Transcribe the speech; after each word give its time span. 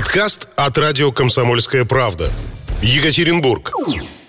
Подкаст 0.00 0.48
от 0.56 0.78
радио 0.78 1.12
«Комсомольская 1.12 1.84
правда». 1.84 2.32
Екатеринбург. 2.80 3.70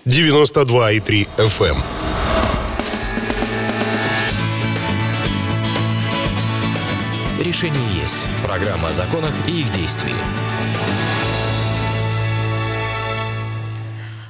92,3 0.04 1.26
FM. 1.38 1.76
Решение 7.40 8.02
есть. 8.02 8.28
Программа 8.44 8.90
о 8.90 8.92
законах 8.92 9.32
и 9.48 9.62
их 9.62 9.72
действии. 9.72 10.12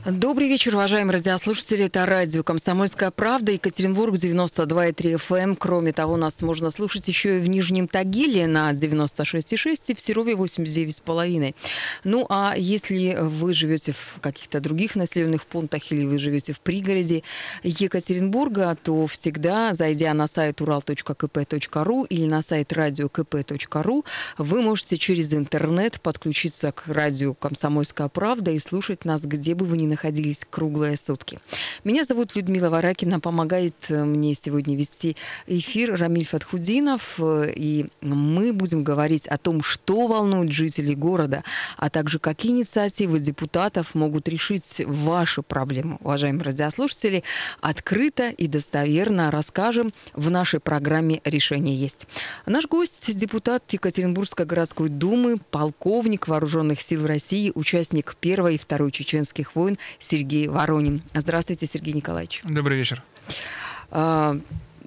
Добрый 0.05 0.49
вечер, 0.49 0.75
уважаемые 0.75 1.19
радиослушатели. 1.19 1.85
Это 1.85 2.05
радио 2.07 2.43
«Комсомольская 2.43 3.13
правда», 3.13 3.53
Екатеринбург, 3.53 4.17
92,3 4.17 5.15
FM. 5.15 5.39
Эм. 5.39 5.55
Кроме 5.55 5.93
того, 5.93 6.17
нас 6.17 6.43
можно 6.43 6.73
слушать 6.73 7.07
еще 7.07 7.39
и 7.39 7.41
в 7.41 7.47
Нижнем 7.47 7.87
Тагиле 7.87 8.49
на 8.49 8.73
96,6 8.73 9.77
и 9.87 9.95
в 9.95 10.01
Серове 10.01 10.33
89,5. 10.33 11.55
Ну, 12.03 12.27
а 12.29 12.55
если 12.57 13.17
вы 13.17 13.55
живете 13.55 13.93
в 13.93 14.19
каких-то 14.21 14.59
других 14.59 14.97
населенных 14.97 15.47
пунктах 15.47 15.93
или 15.93 16.05
вы 16.05 16.19
живете 16.19 16.53
в 16.53 16.59
пригороде 16.59 17.23
Екатеринбурга, 17.63 18.77
то 18.83 19.07
всегда, 19.07 19.73
зайдя 19.73 20.13
на 20.15 20.27
сайт 20.27 20.61
ural.kp.ru 20.61 22.07
или 22.09 22.27
на 22.27 22.43
сайт 22.43 22.73
radiokp.ru, 22.73 24.05
вы 24.37 24.63
можете 24.63 24.99
через 24.99 25.33
интернет 25.33 26.01
подключиться 26.01 26.73
к 26.73 26.89
радио 26.89 27.35
«Комсомольская 27.35 28.09
правда» 28.09 28.51
и 28.51 28.59
слушать 28.59 29.05
нас, 29.05 29.23
где 29.23 29.55
бы 29.55 29.65
вы 29.65 29.77
ни 29.77 29.92
находились 29.93 30.47
круглые 30.49 30.97
сутки. 30.97 31.39
Меня 31.85 32.05
зовут 32.05 32.35
Людмила 32.35 32.71
Варакина. 32.71 33.21
Помогает 33.21 33.75
э, 33.89 34.05
мне 34.05 34.35
сегодня 34.35 34.77
вести 34.77 35.17
эфир 35.47 35.97
Рамиль 35.97 36.27
Фатхудинов. 36.27 37.21
Э, 37.21 37.53
и 37.55 37.87
мы 38.01 38.53
будем 38.53 38.85
говорить 38.85 39.27
о 39.29 39.37
том, 39.39 39.63
что 39.63 40.07
волнует 40.07 40.53
жителей 40.53 40.95
города, 40.95 41.45
а 41.77 41.91
также 41.91 42.19
какие 42.19 42.53
инициативы 42.53 43.21
депутатов 43.21 43.95
могут 43.95 44.29
решить 44.29 44.83
ваши 44.87 45.43
проблемы. 45.43 45.99
Уважаемые 46.01 46.45
радиослушатели, 46.45 47.23
открыто 47.61 48.31
и 48.31 48.47
достоверно 48.47 49.31
расскажем 49.31 49.93
в 50.15 50.31
нашей 50.31 50.61
программе 50.61 51.21
«Решение 51.25 51.77
есть». 51.77 52.07
Наш 52.47 52.67
гость– 52.67 53.15
депутат 53.17 53.65
Екатеринбургской 53.73 54.47
городской 54.47 54.89
думы, 54.89 55.39
полковник 55.51 56.29
вооруженных 56.29 56.81
сил 56.81 57.07
России, 57.07 57.53
участник 57.55 58.17
Первой 58.21 58.55
и 58.55 58.59
Второй 58.59 58.91
чеченских 58.91 59.55
войн, 59.55 59.79
Сергей 59.99 60.49
Воронин. 60.49 61.03
Здравствуйте, 61.15 61.67
Сергей 61.67 61.95
Николаевич. 61.95 62.43
Добрый 62.45 62.79
вечер. 62.79 63.03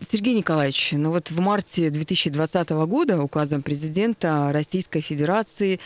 Сергей 0.02 0.36
Николаевич, 0.36 0.90
ну 0.94 1.10
вот 1.12 1.32
в 1.32 1.40
марте 1.40 1.90
2020 1.90 2.70
года 2.70 3.22
указом 3.22 3.62
президента 3.62 4.50
Российской 4.52 5.02
Федерации 5.02 5.80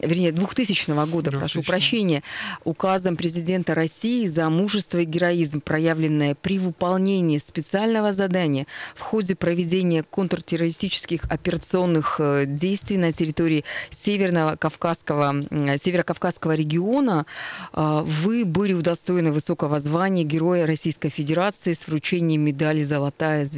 вернее, 0.00 0.32
2000 0.32 0.90
года, 1.06 1.30
2000. 1.30 1.38
прошу 1.38 1.62
прощения, 1.62 2.22
указом 2.64 3.16
президента 3.16 3.74
России 3.74 4.26
за 4.26 4.48
мужество 4.48 4.98
и 4.98 5.04
героизм, 5.04 5.60
проявленное 5.60 6.34
при 6.34 6.58
выполнении 6.58 7.38
специального 7.38 8.12
задания 8.12 8.66
в 8.94 9.00
ходе 9.00 9.34
проведения 9.34 10.02
контртеррористических 10.02 11.24
операционных 11.28 12.16
э, 12.18 12.44
действий 12.46 12.98
на 12.98 13.12
территории 13.12 13.64
Северного 13.90 14.56
Кавказского, 14.56 15.46
Северо-Кавказского 15.50 16.54
региона, 16.54 17.26
э, 17.72 18.02
вы 18.04 18.44
были 18.44 18.72
удостоены 18.72 19.32
высокого 19.32 19.80
звания 19.80 20.24
Героя 20.24 20.66
Российской 20.66 21.08
Федерации 21.08 21.72
с 21.72 21.86
вручением 21.86 22.42
медали 22.42 22.82
«Золотая 22.82 23.44
звезда». 23.44 23.55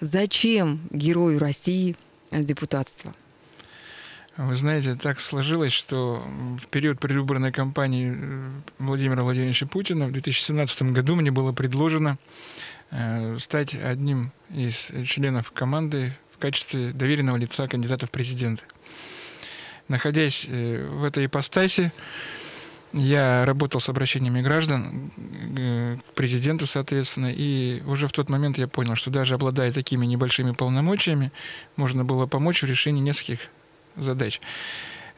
Зачем 0.00 0.80
герою 0.90 1.38
России 1.38 1.96
депутатство? 2.30 3.14
Вы 4.36 4.54
знаете, 4.54 4.94
так 4.94 5.20
сложилось, 5.20 5.72
что 5.72 6.22
в 6.60 6.66
период 6.68 7.00
предвыборной 7.00 7.52
кампании 7.52 8.14
э, 8.14 8.44
Владимира 8.78 9.22
Владимировича 9.22 9.66
Путина 9.66 10.08
в 10.08 10.12
2017 10.12 10.82
году 10.92 11.14
мне 11.14 11.30
было 11.30 11.52
предложено 11.52 12.18
э, 12.90 13.38
стать 13.38 13.74
одним 13.74 14.32
из 14.50 14.90
членов 15.08 15.52
команды 15.52 16.14
в 16.32 16.38
качестве 16.38 16.92
доверенного 16.92 17.38
лица 17.38 17.66
кандидата 17.66 18.04
в 18.04 18.10
президенты. 18.10 18.64
Находясь 19.88 20.44
э, 20.46 20.86
в 20.86 21.04
этой 21.04 21.24
ипостаси, 21.24 21.90
я 22.96 23.44
работал 23.44 23.80
с 23.80 23.88
обращениями 23.88 24.40
граждан 24.40 25.10
к 25.54 26.14
президенту, 26.14 26.66
соответственно, 26.66 27.30
и 27.32 27.82
уже 27.86 28.08
в 28.08 28.12
тот 28.12 28.30
момент 28.30 28.58
я 28.58 28.68
понял, 28.68 28.96
что 28.96 29.10
даже 29.10 29.34
обладая 29.34 29.70
такими 29.70 30.06
небольшими 30.06 30.52
полномочиями, 30.52 31.30
можно 31.76 32.04
было 32.04 32.26
помочь 32.26 32.62
в 32.62 32.66
решении 32.66 33.02
нескольких 33.02 33.40
задач. 33.96 34.40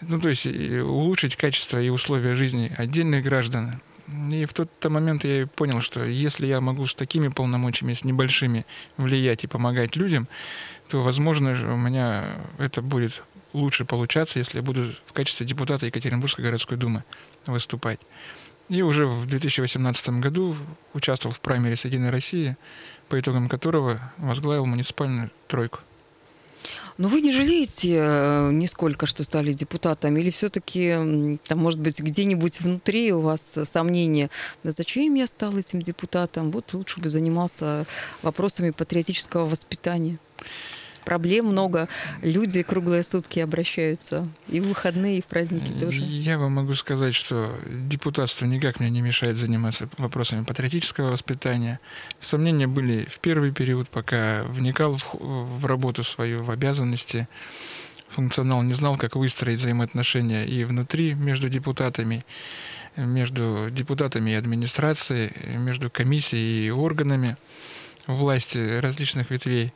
Ну, 0.01 0.21
то 0.21 0.29
есть 0.29 0.47
улучшить 0.47 1.37
качество 1.37 1.81
и 1.81 1.89
условия 1.89 2.35
жизни 2.35 2.73
отдельных 2.77 3.25
граждан. 3.25 3.81
И 4.33 4.45
в 4.45 4.55
тот 4.55 4.71
момент 4.85 5.25
я 5.25 5.47
понял, 5.47 5.81
что 5.81 6.03
если 6.05 6.47
я 6.47 6.61
могу 6.61 6.87
с 6.87 6.95
такими 6.95 7.29
полномочиями, 7.29 7.93
с 7.93 8.05
небольшими 8.05 8.67
влиять 8.97 9.45
и 9.45 9.47
помогать 9.47 9.97
людям, 9.97 10.27
то, 10.89 11.03
возможно, 11.03 11.51
у 11.75 11.77
меня 11.77 12.37
это 12.59 12.81
будет 12.81 13.23
лучше 13.53 13.85
получаться, 13.85 14.39
если 14.39 14.59
я 14.59 14.63
буду 14.63 14.93
в 15.07 15.13
качестве 15.13 15.47
депутата 15.47 15.87
Екатеринбургской 15.87 16.45
городской 16.45 16.77
думы 16.77 17.05
выступать. 17.49 18.01
И 18.69 18.83
уже 18.83 19.07
в 19.07 19.27
2018 19.27 20.09
году 20.21 20.55
участвовал 20.93 21.35
в 21.35 21.41
праймере 21.41 21.77
«Единой 21.83 22.11
России», 22.11 22.57
по 23.09 23.19
итогам 23.19 23.49
которого 23.49 24.01
возглавил 24.19 24.67
муниципальную 24.67 25.31
тройку. 25.47 25.81
Но 26.99 27.07
вы 27.07 27.21
не 27.21 27.33
жалеете 27.33 27.95
э, 27.97 28.51
нисколько, 28.53 29.07
что 29.07 29.23
стали 29.23 29.53
депутатом? 29.53 30.17
Или 30.17 30.31
все-таки, 30.31 31.39
там, 31.47 31.59
может 31.59 31.81
быть, 31.81 32.01
где-нибудь 32.01 32.61
внутри 32.61 33.13
у 33.13 33.21
вас 33.21 33.57
сомнения, 33.65 34.31
зачем 34.65 35.15
я 35.15 35.29
стал 35.29 35.57
этим 35.57 35.81
депутатом? 35.81 36.51
Вот 36.51 36.75
лучше 36.75 37.01
бы 37.01 37.09
занимался 37.09 37.87
вопросами 38.23 38.71
патриотического 38.71 39.47
воспитания 39.47 40.19
проблем 41.05 41.47
много. 41.47 41.89
Люди 42.23 42.63
круглые 42.63 43.03
сутки 43.03 43.41
обращаются. 43.41 44.27
И 44.49 44.61
в 44.61 44.69
выходные, 44.69 45.19
и 45.19 45.23
в 45.23 45.27
праздники 45.27 45.73
тоже. 45.73 46.01
Я 46.01 46.39
вам 46.39 46.53
могу 46.53 46.75
сказать, 46.75 47.15
что 47.15 47.55
депутатство 47.67 48.47
никак 48.47 48.81
мне 48.81 48.91
не 48.91 49.01
мешает 49.01 49.37
заниматься 49.37 49.89
вопросами 49.99 50.45
патриотического 50.45 51.11
воспитания. 51.11 51.81
Сомнения 52.21 52.67
были 52.67 53.07
в 53.11 53.19
первый 53.21 53.53
период, 53.53 53.89
пока 53.89 54.45
вникал 54.45 54.97
в, 54.97 55.15
в 55.15 55.67
работу 55.67 56.03
свою, 56.03 56.43
в 56.43 56.51
обязанности 56.51 57.29
функционал, 58.09 58.63
не 58.63 58.75
знал, 58.75 58.97
как 58.97 59.17
выстроить 59.17 59.59
взаимоотношения 59.59 60.45
и 60.45 60.65
внутри 60.65 61.15
между 61.15 61.49
депутатами, 61.49 62.25
между 62.97 63.69
депутатами 63.71 64.33
и 64.33 64.35
администрацией, 64.35 65.33
между 65.59 65.91
комиссией 65.91 66.67
и 66.67 66.71
органами 66.71 67.37
власти 68.07 68.81
различных 68.81 69.31
ветвей. 69.31 69.73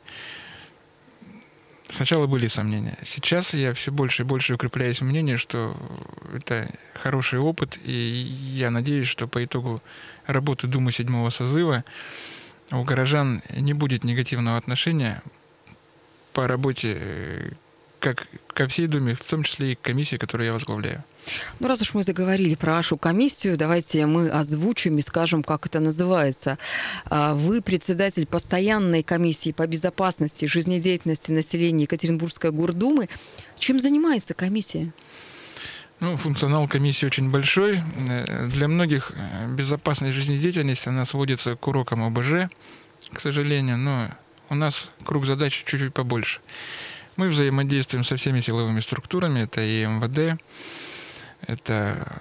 Сначала 1.93 2.25
были 2.25 2.47
сомнения. 2.47 2.97
Сейчас 3.03 3.53
я 3.53 3.71
все 3.75 3.91
больше 3.91 4.23
и 4.23 4.25
больше 4.25 4.55
укрепляюсь 4.55 5.01
в 5.01 5.05
мнении, 5.05 5.35
что 5.35 5.77
это 6.33 6.67
хороший 6.95 7.37
опыт, 7.37 7.77
и 7.83 7.93
я 7.93 8.71
надеюсь, 8.71 9.07
что 9.07 9.27
по 9.27 9.45
итогу 9.45 9.79
работы 10.25 10.65
Думы 10.65 10.91
седьмого 10.91 11.29
созыва 11.29 11.83
у 12.71 12.83
горожан 12.83 13.43
не 13.55 13.73
будет 13.73 14.03
негативного 14.03 14.57
отношения 14.57 15.21
по 16.33 16.47
работе 16.47 17.53
как 18.03 18.27
ко 18.47 18.67
всей 18.67 18.87
Думе, 18.87 19.15
в 19.15 19.23
том 19.23 19.43
числе 19.43 19.71
и 19.71 19.75
к 19.75 19.81
комиссии, 19.81 20.17
которую 20.17 20.47
я 20.47 20.53
возглавляю. 20.53 21.03
Ну, 21.61 21.69
раз 21.69 21.81
уж 21.81 21.93
мы 21.93 22.03
заговорили 22.03 22.55
про 22.55 22.73
вашу 22.73 22.97
комиссию, 22.97 23.57
давайте 23.57 24.05
мы 24.05 24.29
озвучим 24.29 24.97
и 24.97 25.01
скажем, 25.01 25.41
как 25.41 25.65
это 25.65 25.79
называется. 25.79 26.57
А, 27.05 27.33
вы 27.33 27.61
председатель 27.61 28.25
постоянной 28.25 29.03
комиссии 29.03 29.53
по 29.53 29.65
безопасности 29.67 30.45
жизнедеятельности 30.45 31.31
населения 31.31 31.83
Екатеринбургской 31.83 32.51
гордумы. 32.51 33.07
Чем 33.57 33.79
занимается 33.79 34.33
комиссия? 34.33 34.91
Ну, 36.01 36.17
функционал 36.17 36.67
комиссии 36.67 37.05
очень 37.05 37.31
большой. 37.31 37.79
Э, 38.09 38.47
для 38.47 38.67
многих 38.67 39.13
э, 39.15 39.47
безопасность 39.55 40.17
жизнедеятельности, 40.17 40.89
она 40.89 41.05
сводится 41.05 41.55
к 41.55 41.65
урокам 41.65 42.03
ОБЖ, 42.03 42.49
к 43.13 43.21
сожалению, 43.21 43.77
но 43.77 44.09
у 44.49 44.55
нас 44.55 44.89
круг 45.05 45.25
задач 45.25 45.63
чуть-чуть 45.65 45.93
побольше. 45.93 46.41
Мы 47.15 47.27
взаимодействуем 47.27 48.03
со 48.03 48.15
всеми 48.15 48.39
силовыми 48.39 48.79
структурами, 48.79 49.41
это 49.41 49.61
и 49.61 49.85
МВД, 49.85 50.41
это 51.45 52.11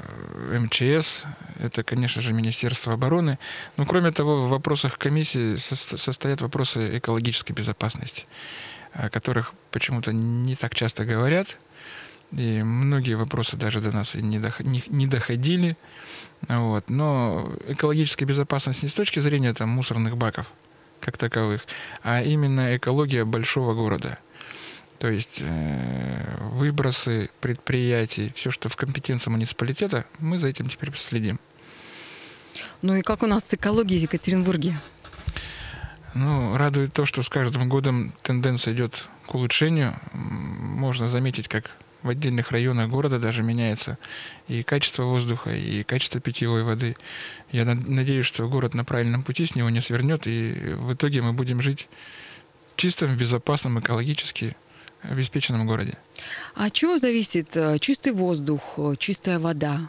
МЧС, 0.50 1.24
это, 1.58 1.82
конечно 1.82 2.20
же, 2.20 2.34
Министерство 2.34 2.92
обороны. 2.92 3.38
Но, 3.78 3.86
кроме 3.86 4.10
того, 4.10 4.46
в 4.46 4.50
вопросах 4.50 4.98
комиссии 4.98 5.56
состоят 5.56 6.42
вопросы 6.42 6.98
экологической 6.98 7.52
безопасности, 7.52 8.26
о 8.92 9.08
которых 9.08 9.54
почему-то 9.70 10.12
не 10.12 10.56
так 10.56 10.74
часто 10.74 11.06
говорят, 11.06 11.56
и 12.32 12.62
многие 12.62 13.14
вопросы 13.14 13.56
даже 13.56 13.80
до 13.80 13.92
нас 13.92 14.14
не 14.14 15.06
доходили. 15.06 15.78
Вот. 16.48 16.90
Но 16.90 17.50
экологическая 17.66 18.26
безопасность 18.26 18.82
не 18.82 18.90
с 18.90 18.94
точки 18.94 19.20
зрения 19.20 19.54
там, 19.54 19.70
мусорных 19.70 20.18
баков 20.18 20.52
как 21.00 21.16
таковых, 21.16 21.66
а 22.02 22.22
именно 22.22 22.76
экология 22.76 23.24
большого 23.24 23.72
города– 23.74 24.18
То 25.02 25.10
есть 25.10 25.40
э, 25.42 26.36
выбросы 26.52 27.28
предприятий, 27.40 28.32
все, 28.36 28.52
что 28.52 28.68
в 28.68 28.76
компетенции 28.76 29.30
муниципалитета, 29.30 30.06
мы 30.20 30.38
за 30.38 30.46
этим 30.46 30.68
теперь 30.68 30.96
следим. 30.96 31.40
Ну 32.82 32.94
и 32.94 33.02
как 33.02 33.24
у 33.24 33.26
нас 33.26 33.48
с 33.48 33.52
экологией 33.52 33.98
в 33.98 34.02
Екатеринбурге? 34.04 34.76
Ну, 36.14 36.56
радует 36.56 36.92
то, 36.92 37.04
что 37.04 37.24
с 37.24 37.28
каждым 37.28 37.68
годом 37.68 38.12
тенденция 38.22 38.74
идет 38.74 39.08
к 39.26 39.34
улучшению. 39.34 39.98
Можно 40.12 41.08
заметить, 41.08 41.48
как 41.48 41.72
в 42.04 42.08
отдельных 42.08 42.52
районах 42.52 42.88
города 42.88 43.18
даже 43.18 43.42
меняется 43.42 43.98
и 44.46 44.62
качество 44.62 45.02
воздуха, 45.02 45.52
и 45.52 45.82
качество 45.82 46.20
питьевой 46.20 46.62
воды. 46.62 46.94
Я 47.50 47.64
надеюсь, 47.64 48.26
что 48.26 48.48
город 48.48 48.74
на 48.74 48.84
правильном 48.84 49.24
пути 49.24 49.46
с 49.46 49.56
него 49.56 49.68
не 49.68 49.80
свернет, 49.80 50.28
и 50.28 50.76
в 50.76 50.94
итоге 50.94 51.22
мы 51.22 51.32
будем 51.32 51.60
жить 51.60 51.88
в 52.76 52.80
чистом, 52.80 53.16
безопасном, 53.16 53.80
экологически 53.80 54.54
обеспеченном 55.02 55.66
городе. 55.66 55.98
А 56.54 56.66
от 56.66 56.72
чего 56.72 56.98
зависит 56.98 57.56
э, 57.56 57.78
чистый 57.78 58.12
воздух, 58.12 58.62
э, 58.76 58.94
чистая 58.98 59.38
вода? 59.38 59.88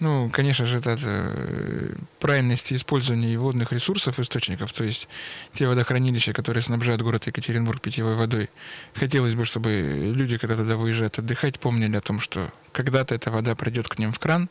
Ну, 0.00 0.30
конечно 0.30 0.64
же, 0.64 0.78
это 0.78 0.92
от 0.92 1.00
э, 1.02 1.94
правильности 2.20 2.74
использования 2.74 3.36
водных 3.36 3.72
ресурсов, 3.72 4.20
источников, 4.20 4.72
то 4.72 4.84
есть 4.84 5.08
те 5.54 5.66
водохранилища, 5.66 6.32
которые 6.32 6.62
снабжают 6.62 7.02
город 7.02 7.26
Екатеринбург 7.26 7.80
питьевой 7.80 8.14
водой. 8.14 8.48
Хотелось 8.94 9.34
бы, 9.34 9.44
чтобы 9.44 10.12
люди, 10.14 10.38
когда 10.38 10.56
туда 10.56 10.76
выезжают 10.76 11.18
отдыхать, 11.18 11.58
помнили 11.58 11.96
о 11.96 12.00
том, 12.00 12.20
что 12.20 12.52
когда-то 12.72 13.14
эта 13.14 13.30
вода 13.30 13.56
придет 13.56 13.88
к 13.88 13.98
ним 13.98 14.12
в 14.12 14.18
кран, 14.18 14.48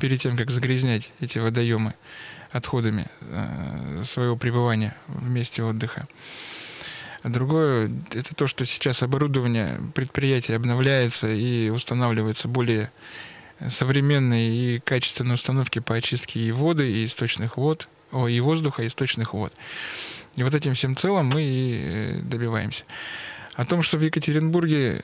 перед 0.00 0.20
тем, 0.22 0.36
как 0.36 0.50
загрязнять 0.50 1.10
эти 1.20 1.38
водоемы 1.38 1.94
отходами 2.52 3.08
своего 4.04 4.36
пребывания 4.36 4.96
в 5.08 5.28
месте 5.28 5.62
отдыха. 5.62 6.06
А 7.22 7.28
другое– 7.28 7.90
это 8.12 8.34
то, 8.34 8.46
что 8.46 8.64
сейчас 8.64 9.02
оборудование 9.02 9.80
предприятия 9.94 10.56
обновляется 10.56 11.28
и 11.28 11.68
устанавливается 11.68 12.48
более 12.48 12.92
современные 13.66 14.76
и 14.76 14.78
качественные 14.78 15.34
установки 15.34 15.80
по 15.80 15.96
очистке 15.96 16.40
и 16.40 16.52
воды, 16.52 16.90
и 16.90 17.04
источных 17.04 17.56
вод, 17.56 17.88
о, 18.12 18.28
и 18.28 18.38
воздуха, 18.40 18.82
и 18.82 18.86
источных 18.86 19.34
вод. 19.34 19.52
И 20.36 20.42
вот 20.44 20.54
этим 20.54 20.74
всем 20.74 20.96
целым 20.96 21.26
мы 21.26 21.42
и 21.42 21.82
э, 21.82 22.20
добиваемся. 22.22 22.84
О 23.54 23.64
том, 23.64 23.82
что 23.82 23.98
в 23.98 24.02
Екатеринбурге 24.02 25.02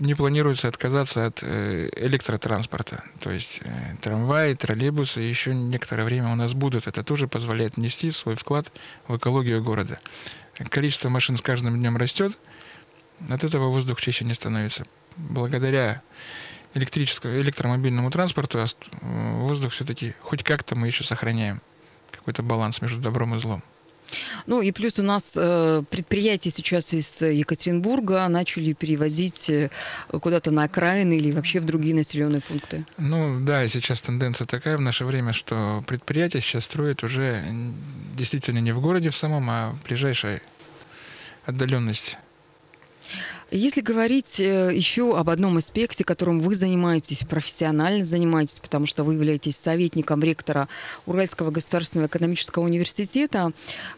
не 0.00 0.14
планируется 0.14 0.66
отказаться 0.66 1.26
от 1.26 1.42
э, 1.42 1.90
электротранспорта. 1.94 3.04
То 3.20 3.30
есть 3.30 3.60
э, 3.62 3.96
трамваи, 4.00 4.54
троллейбусы 4.54 5.20
еще 5.20 5.54
некоторое 5.54 6.04
время 6.04 6.32
у 6.32 6.34
нас 6.34 6.54
будут. 6.54 6.88
Это 6.88 7.04
тоже 7.04 7.28
позволяет 7.28 7.76
внести 7.76 8.10
свой 8.10 8.34
вклад 8.34 8.72
в 9.06 9.16
экологию 9.16 9.62
города. 9.62 10.00
Количество 10.70 11.08
машин 11.08 11.36
с 11.36 11.42
каждым 11.42 11.78
днем 11.78 11.96
растет, 11.96 12.36
от 13.28 13.44
этого 13.44 13.68
воздух 13.68 14.00
чище 14.00 14.24
не 14.24 14.34
становится. 14.34 14.84
Благодаря 15.16 16.02
электрическому, 16.74 17.38
электромобильному 17.38 18.10
транспорту 18.10 18.58
а 18.60 18.66
воздух 19.02 19.72
все-таки 19.72 20.14
хоть 20.20 20.42
как-то 20.42 20.76
мы 20.76 20.86
еще 20.86 21.04
сохраняем 21.04 21.60
какой-то 22.10 22.42
баланс 22.42 22.80
между 22.80 23.00
добром 23.00 23.34
и 23.34 23.40
злом. 23.40 23.62
Ну 24.46 24.62
и 24.62 24.72
плюс 24.72 24.98
у 24.98 25.02
нас 25.02 25.32
э, 25.36 25.82
предприятия 25.90 26.50
сейчас 26.50 26.92
из 26.92 27.20
Екатеринбурга 27.20 28.26
начали 28.28 28.72
перевозить 28.72 29.48
э, 29.50 29.70
куда-то 30.10 30.50
на 30.50 30.64
окраины 30.64 31.16
или 31.16 31.32
вообще 31.32 31.60
в 31.60 31.64
другие 31.64 31.94
населенные 31.94 32.40
пункты. 32.40 32.86
Ну 32.98 33.40
да, 33.40 33.66
сейчас 33.68 34.02
тенденция 34.02 34.46
такая 34.46 34.76
в 34.76 34.80
наше 34.80 35.04
время, 35.04 35.32
что 35.32 35.84
предприятия 35.86 36.40
сейчас 36.40 36.64
строят 36.64 37.02
уже 37.02 37.44
действительно 38.16 38.58
не 38.58 38.72
в 38.72 38.80
городе 38.80 39.10
в 39.10 39.16
самом, 39.16 39.48
а 39.50 39.70
в 39.72 39.86
ближайшей 39.86 40.40
отдаленности. 41.44 42.18
Если 43.52 43.80
говорить 43.80 44.38
э, 44.38 44.70
еще 44.72 45.18
об 45.18 45.28
одном 45.28 45.56
аспекте, 45.56 46.04
которым 46.04 46.38
вы 46.38 46.54
занимаетесь, 46.54 47.24
профессионально 47.28 48.04
занимаетесь, 48.04 48.60
потому 48.60 48.86
что 48.86 49.02
вы 49.02 49.14
являетесь 49.14 49.56
советником 49.56 50.22
ректора 50.22 50.68
Уральского 51.04 51.50
государственного 51.50 52.06
экономического 52.06 52.62
университета 52.62 53.50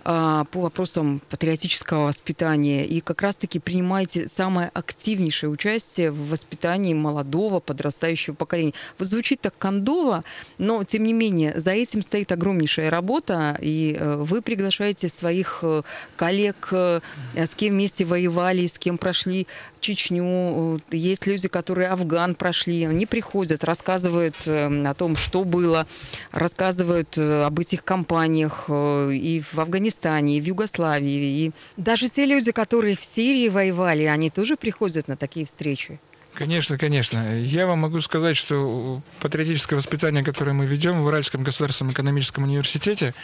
а, 0.04 0.44
по 0.44 0.60
вопросам 0.60 1.20
патриотического 1.28 2.06
воспитания, 2.06 2.86
и 2.86 3.02
как 3.02 3.20
раз-таки 3.20 3.58
принимаете 3.58 4.26
самое 4.26 4.70
активнейшее 4.72 5.50
участие 5.50 6.12
в 6.12 6.30
воспитании 6.30 6.94
молодого 6.94 7.60
подрастающего 7.60 8.34
поколения. 8.34 8.72
Вот 8.98 9.08
звучит 9.08 9.42
так 9.42 9.56
кондово, 9.58 10.24
но 10.56 10.82
тем 10.84 11.04
не 11.04 11.12
менее 11.12 11.60
за 11.60 11.72
этим 11.72 12.02
стоит 12.02 12.32
огромнейшая 12.32 12.88
работа, 12.88 13.58
и 13.60 13.98
э, 13.98 14.16
вы 14.16 14.40
приглашаете 14.40 15.10
своих 15.10 15.58
э, 15.60 15.82
коллег, 16.16 16.72
с 16.72 17.54
кем 17.54 17.74
вместе 17.74 18.06
воевали, 18.06 18.66
с 18.66 18.78
кем 18.78 18.96
прошли 18.96 19.41
Чечню, 19.80 20.80
есть 20.90 21.26
люди, 21.26 21.48
которые 21.48 21.88
Афган 21.88 22.34
прошли, 22.34 22.84
они 22.84 23.06
приходят, 23.06 23.64
рассказывают 23.64 24.36
э, 24.46 24.84
о 24.86 24.94
том, 24.94 25.16
что 25.16 25.44
было, 25.44 25.86
рассказывают 26.30 27.18
э, 27.18 27.42
об 27.42 27.58
этих 27.58 27.84
компаниях 27.84 28.64
э, 28.68 29.12
и 29.12 29.40
в 29.40 29.58
Афганистане, 29.58 30.38
и 30.38 30.40
в 30.40 30.44
Югославии. 30.44 31.46
И 31.46 31.52
даже 31.76 32.08
те 32.08 32.26
люди, 32.26 32.52
которые 32.52 32.96
в 32.96 33.04
Сирии 33.04 33.48
воевали, 33.48 34.04
они 34.04 34.30
тоже 34.30 34.56
приходят 34.56 35.08
на 35.08 35.16
такие 35.16 35.46
встречи. 35.46 35.98
Конечно, 36.34 36.78
конечно. 36.78 37.38
Я 37.40 37.66
вам 37.66 37.80
могу 37.80 38.00
сказать, 38.00 38.36
что 38.36 39.02
патриотическое 39.20 39.76
воспитание, 39.76 40.24
которое 40.24 40.52
мы 40.52 40.64
ведем 40.64 41.02
в 41.02 41.06
Уральском 41.06 41.42
государственном 41.42 41.92
экономическом 41.92 42.44
университете, 42.44 43.14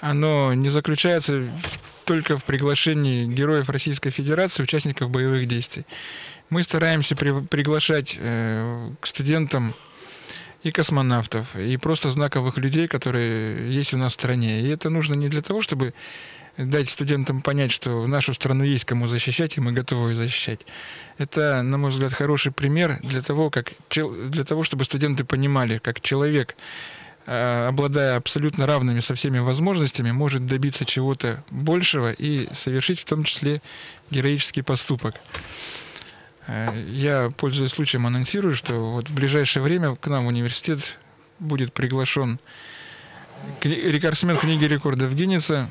оно 0.00 0.54
не 0.54 0.70
заключается 0.70 1.48
только 2.04 2.36
в 2.36 2.44
приглашении 2.44 3.26
героев 3.26 3.68
Российской 3.68 4.10
Федерации, 4.10 4.62
участников 4.62 5.10
боевых 5.10 5.46
действий. 5.46 5.84
Мы 6.48 6.62
стараемся 6.62 7.14
при, 7.14 7.38
приглашать 7.46 8.16
э, 8.18 8.90
к 9.00 9.06
студентам 9.06 9.74
и 10.62 10.72
космонавтов, 10.72 11.54
и 11.56 11.76
просто 11.76 12.10
знаковых 12.10 12.58
людей, 12.58 12.88
которые 12.88 13.72
есть 13.72 13.94
у 13.94 13.98
нас 13.98 14.12
в 14.12 14.14
стране. 14.14 14.60
И 14.60 14.68
это 14.68 14.90
нужно 14.90 15.14
не 15.14 15.28
для 15.28 15.40
того, 15.40 15.62
чтобы 15.62 15.94
дать 16.56 16.88
студентам 16.88 17.40
понять, 17.40 17.72
что 17.72 18.06
нашу 18.06 18.34
страну 18.34 18.64
есть 18.64 18.84
кому 18.84 19.06
защищать, 19.06 19.56
и 19.56 19.60
мы 19.60 19.72
готовы 19.72 20.10
ее 20.10 20.16
защищать. 20.16 20.66
Это, 21.18 21.62
на 21.62 21.78
мой 21.78 21.90
взгляд, 21.90 22.12
хороший 22.12 22.52
пример 22.52 22.98
для 23.02 23.22
того, 23.22 23.50
как, 23.50 23.72
для 23.88 24.44
того 24.44 24.62
чтобы 24.64 24.84
студенты 24.84 25.24
понимали, 25.24 25.78
как 25.78 26.00
человек 26.00 26.56
обладая 27.26 28.16
абсолютно 28.16 28.66
равными 28.66 29.00
со 29.00 29.14
всеми 29.14 29.38
возможностями, 29.38 30.10
может 30.10 30.46
добиться 30.46 30.84
чего-то 30.84 31.44
большего 31.50 32.12
и 32.12 32.52
совершить 32.54 33.00
в 33.00 33.04
том 33.04 33.24
числе 33.24 33.62
героический 34.10 34.62
поступок. 34.62 35.14
Э, 36.46 36.84
я, 36.88 37.30
пользуясь 37.36 37.70
случаем, 37.70 38.06
анонсирую, 38.06 38.54
что 38.54 38.74
вот 38.74 39.08
в 39.08 39.14
ближайшее 39.14 39.62
время 39.62 39.94
к 39.94 40.06
нам 40.08 40.24
в 40.24 40.28
университет 40.28 40.98
будет 41.38 41.72
приглашен 41.72 42.40
рекордсмен 43.62 44.36
книги 44.36 44.64
рекордов 44.64 45.14
Гиннесса 45.14 45.68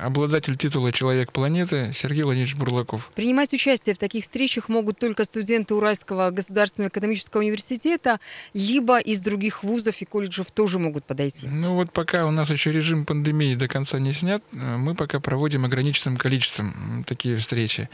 обладатель 0.00 0.56
титула 0.56 0.92
«Человек 0.92 1.32
планеты» 1.32 1.92
Сергей 1.94 2.22
Владимирович 2.22 2.56
Бурлаков. 2.56 3.10
Принимать 3.14 3.52
участие 3.52 3.94
в 3.94 3.98
таких 3.98 4.24
встречах 4.24 4.68
могут 4.68 4.98
только 4.98 5.24
студенты 5.24 5.74
Уральского 5.74 6.30
государственного 6.30 6.88
экономического 6.88 7.40
университета, 7.40 8.20
либо 8.52 8.98
из 8.98 9.20
других 9.20 9.62
вузов 9.62 10.00
и 10.00 10.04
колледжев 10.04 10.50
тоже 10.50 10.78
могут 10.78 11.04
подойти. 11.04 11.46
Ну 11.48 11.74
вот 11.74 11.92
пока 11.92 12.26
у 12.26 12.30
нас 12.30 12.50
еще 12.50 12.72
режим 12.72 13.04
пандемии 13.04 13.54
до 13.54 13.68
конца 13.68 13.98
не 13.98 14.12
снят, 14.12 14.42
мы 14.52 14.94
пока 14.94 15.20
проводим 15.20 15.64
ограниченным 15.64 16.16
количеством 16.16 17.04
такие 17.06 17.36
встречи. 17.36 17.88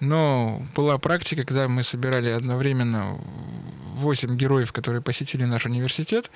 Но 0.00 0.62
была 0.74 0.98
практика, 0.98 1.44
когда 1.44 1.68
мы 1.68 1.82
собирали 1.82 2.30
одновременно 2.30 3.18
8 3.96 4.36
героев, 4.36 4.72
которые 4.72 5.02
посетили 5.02 5.44
наш 5.44 5.66
университет. 5.66 6.30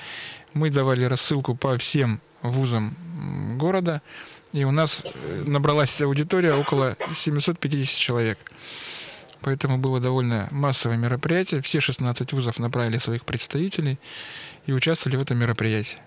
Мы 0.52 0.70
давали 0.70 1.04
рассылку 1.04 1.54
по 1.54 1.76
всем 1.78 2.20
вузам 2.42 2.96
города. 3.58 4.02
И 4.54 4.62
у 4.62 4.70
нас 4.70 5.02
э, 5.04 5.42
набралась 5.48 6.00
аудитория 6.00 6.54
около 6.54 6.96
750 7.12 7.98
человек. 7.98 8.38
Поэтому 9.40 9.78
было 9.78 9.98
довольно 9.98 10.46
массовое 10.52 10.96
мероприятие. 10.96 11.60
Все 11.60 11.80
16 11.80 12.32
вузов 12.32 12.60
направили 12.60 12.98
своих 12.98 13.24
представителей 13.24 13.98
и 14.66 14.72
участвовали 14.72 15.16
в 15.16 15.22
этом 15.22 15.38
мероприятии. 15.38 15.98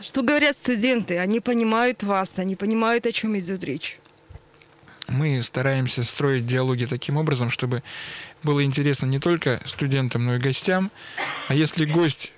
Что 0.00 0.22
говорят 0.22 0.56
студенты? 0.56 1.18
Они 1.18 1.40
понимают 1.40 2.04
вас, 2.04 2.38
они 2.38 2.54
понимают, 2.54 3.04
о 3.04 3.10
чем 3.10 3.36
идет 3.36 3.64
речь. 3.64 3.98
Мы 5.08 5.42
стараемся 5.42 6.04
строить 6.04 6.46
диалоги 6.46 6.84
таким 6.84 7.16
образом, 7.16 7.50
чтобы 7.50 7.82
было 8.44 8.62
интересно 8.62 9.06
не 9.06 9.18
только 9.18 9.60
студентам, 9.64 10.24
но 10.24 10.36
и 10.36 10.38
гостям. 10.38 10.92
А 11.48 11.54
если 11.54 11.84
гость 11.84 12.32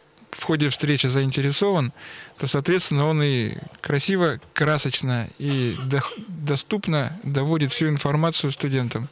ходе 0.49 0.71
встречи 0.71 1.07
заинтересован, 1.09 1.93
то, 2.38 2.47
соответственно, 2.47 3.07
он 3.07 3.23
и 3.23 3.59
красиво, 3.83 4.40
красочно 4.55 5.28
и 5.38 5.76
до, 5.85 6.00
доступно 6.26 7.21
доводит 7.23 7.71
всю 7.71 7.90
информацию 7.90 8.50
студентам. 8.50 9.11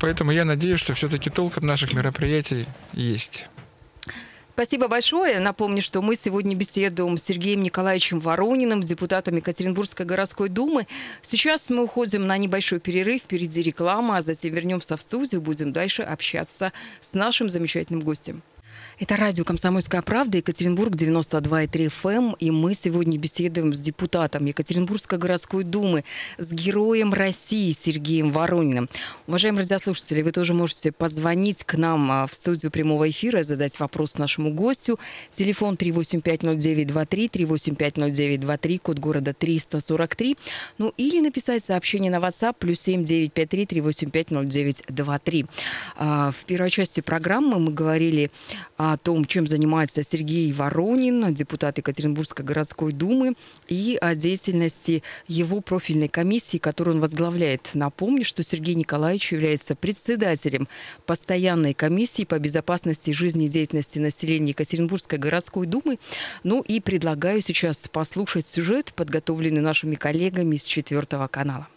Поэтому 0.00 0.32
я 0.32 0.44
надеюсь, 0.44 0.80
что 0.80 0.92
все-таки 0.92 1.30
толк 1.30 1.56
от 1.56 1.62
наших 1.62 1.94
мероприятий 1.94 2.66
есть. 2.92 3.46
Спасибо 4.52 4.86
большое. 4.88 5.40
Напомню, 5.40 5.80
что 5.80 6.02
мы 6.02 6.14
сегодня 6.14 6.54
беседуем 6.54 7.16
с 7.16 7.22
Сергеем 7.22 7.62
Николаевичем 7.62 8.20
Ворониным, 8.20 8.82
депутатом 8.82 9.36
Екатеринбургской 9.36 10.04
городской 10.04 10.50
думы. 10.50 10.86
Сейчас 11.22 11.70
мы 11.70 11.84
уходим 11.84 12.26
на 12.26 12.36
небольшой 12.36 12.80
перерыв, 12.80 13.22
впереди 13.22 13.62
реклама, 13.62 14.18
а 14.18 14.22
затем 14.22 14.52
вернемся 14.52 14.98
в 14.98 15.00
студию, 15.00 15.40
будем 15.40 15.72
дальше 15.72 16.02
общаться 16.02 16.72
с 17.00 17.14
нашим 17.14 17.48
замечательным 17.48 18.02
гостем. 18.02 18.42
Это 19.00 19.14
радио 19.14 19.44
«Комсомольская 19.44 20.02
правда», 20.02 20.38
Екатеринбург, 20.38 20.92
92,3 20.94 21.86
FM. 21.86 22.08
Эм. 22.08 22.36
И 22.40 22.50
мы 22.50 22.74
сегодня 22.74 23.16
беседуем 23.16 23.72
с 23.72 23.78
депутатом 23.78 24.44
Екатеринбургской 24.44 25.18
городской 25.18 25.62
думы, 25.62 26.02
с 26.36 26.52
героем 26.52 27.14
России 27.14 27.70
Сергеем 27.70 28.32
Ворониным. 28.32 28.88
Уважаемые 29.28 29.62
радиослушатели, 29.62 30.22
вы 30.22 30.32
тоже 30.32 30.52
можете 30.52 30.90
позвонить 30.90 31.62
к 31.62 31.76
нам 31.76 32.10
а, 32.10 32.26
в 32.26 32.34
студию 32.34 32.72
прямого 32.72 33.08
эфира, 33.08 33.44
задать 33.44 33.78
вопрос 33.78 34.18
нашему 34.18 34.52
гостю. 34.52 34.98
Телефон 35.32 35.76
3850923, 35.76 37.30
3850923, 37.30 38.78
код 38.80 38.98
города 38.98 39.32
343. 39.32 40.36
Ну 40.78 40.92
или 40.96 41.20
написать 41.20 41.64
сообщение 41.64 42.10
на 42.10 42.16
WhatsApp 42.16 42.56
плюс 42.58 42.80
7953 42.80 43.64
3850923. 43.64 45.48
А, 45.94 46.32
в 46.32 46.44
первой 46.46 46.70
части 46.70 47.00
программы 47.00 47.60
мы 47.60 47.70
говорили 47.70 48.32
о 48.76 48.87
том, 48.96 49.24
чем 49.24 49.46
занимается 49.46 50.02
Сергей 50.02 50.52
Воронин, 50.52 51.34
депутат 51.34 51.78
Екатеринбургской 51.78 52.44
городской 52.44 52.92
думы, 52.92 53.34
и 53.68 53.98
о 54.00 54.14
деятельности 54.14 55.02
его 55.26 55.60
профильной 55.60 56.08
комиссии, 56.08 56.58
которую 56.58 56.96
он 56.96 57.00
возглавляет. 57.00 57.70
Напомню, 57.74 58.24
что 58.24 58.42
Сергей 58.42 58.74
Николаевич 58.74 59.32
является 59.32 59.74
председателем 59.74 60.68
постоянной 61.06 61.74
комиссии 61.74 62.24
по 62.24 62.38
безопасности 62.38 63.10
жизни 63.10 63.46
и 63.46 63.48
деятельности 63.48 63.98
населения 63.98 64.50
Екатеринбургской 64.50 65.18
городской 65.18 65.66
думы. 65.66 65.98
Ну 66.42 66.62
и 66.62 66.80
предлагаю 66.80 67.40
сейчас 67.40 67.88
послушать 67.88 68.48
сюжет, 68.48 68.92
подготовленный 68.94 69.60
нашими 69.60 69.96
коллегами 69.96 70.56
с 70.56 70.64
четвертого 70.64 71.28
канала. 71.28 71.68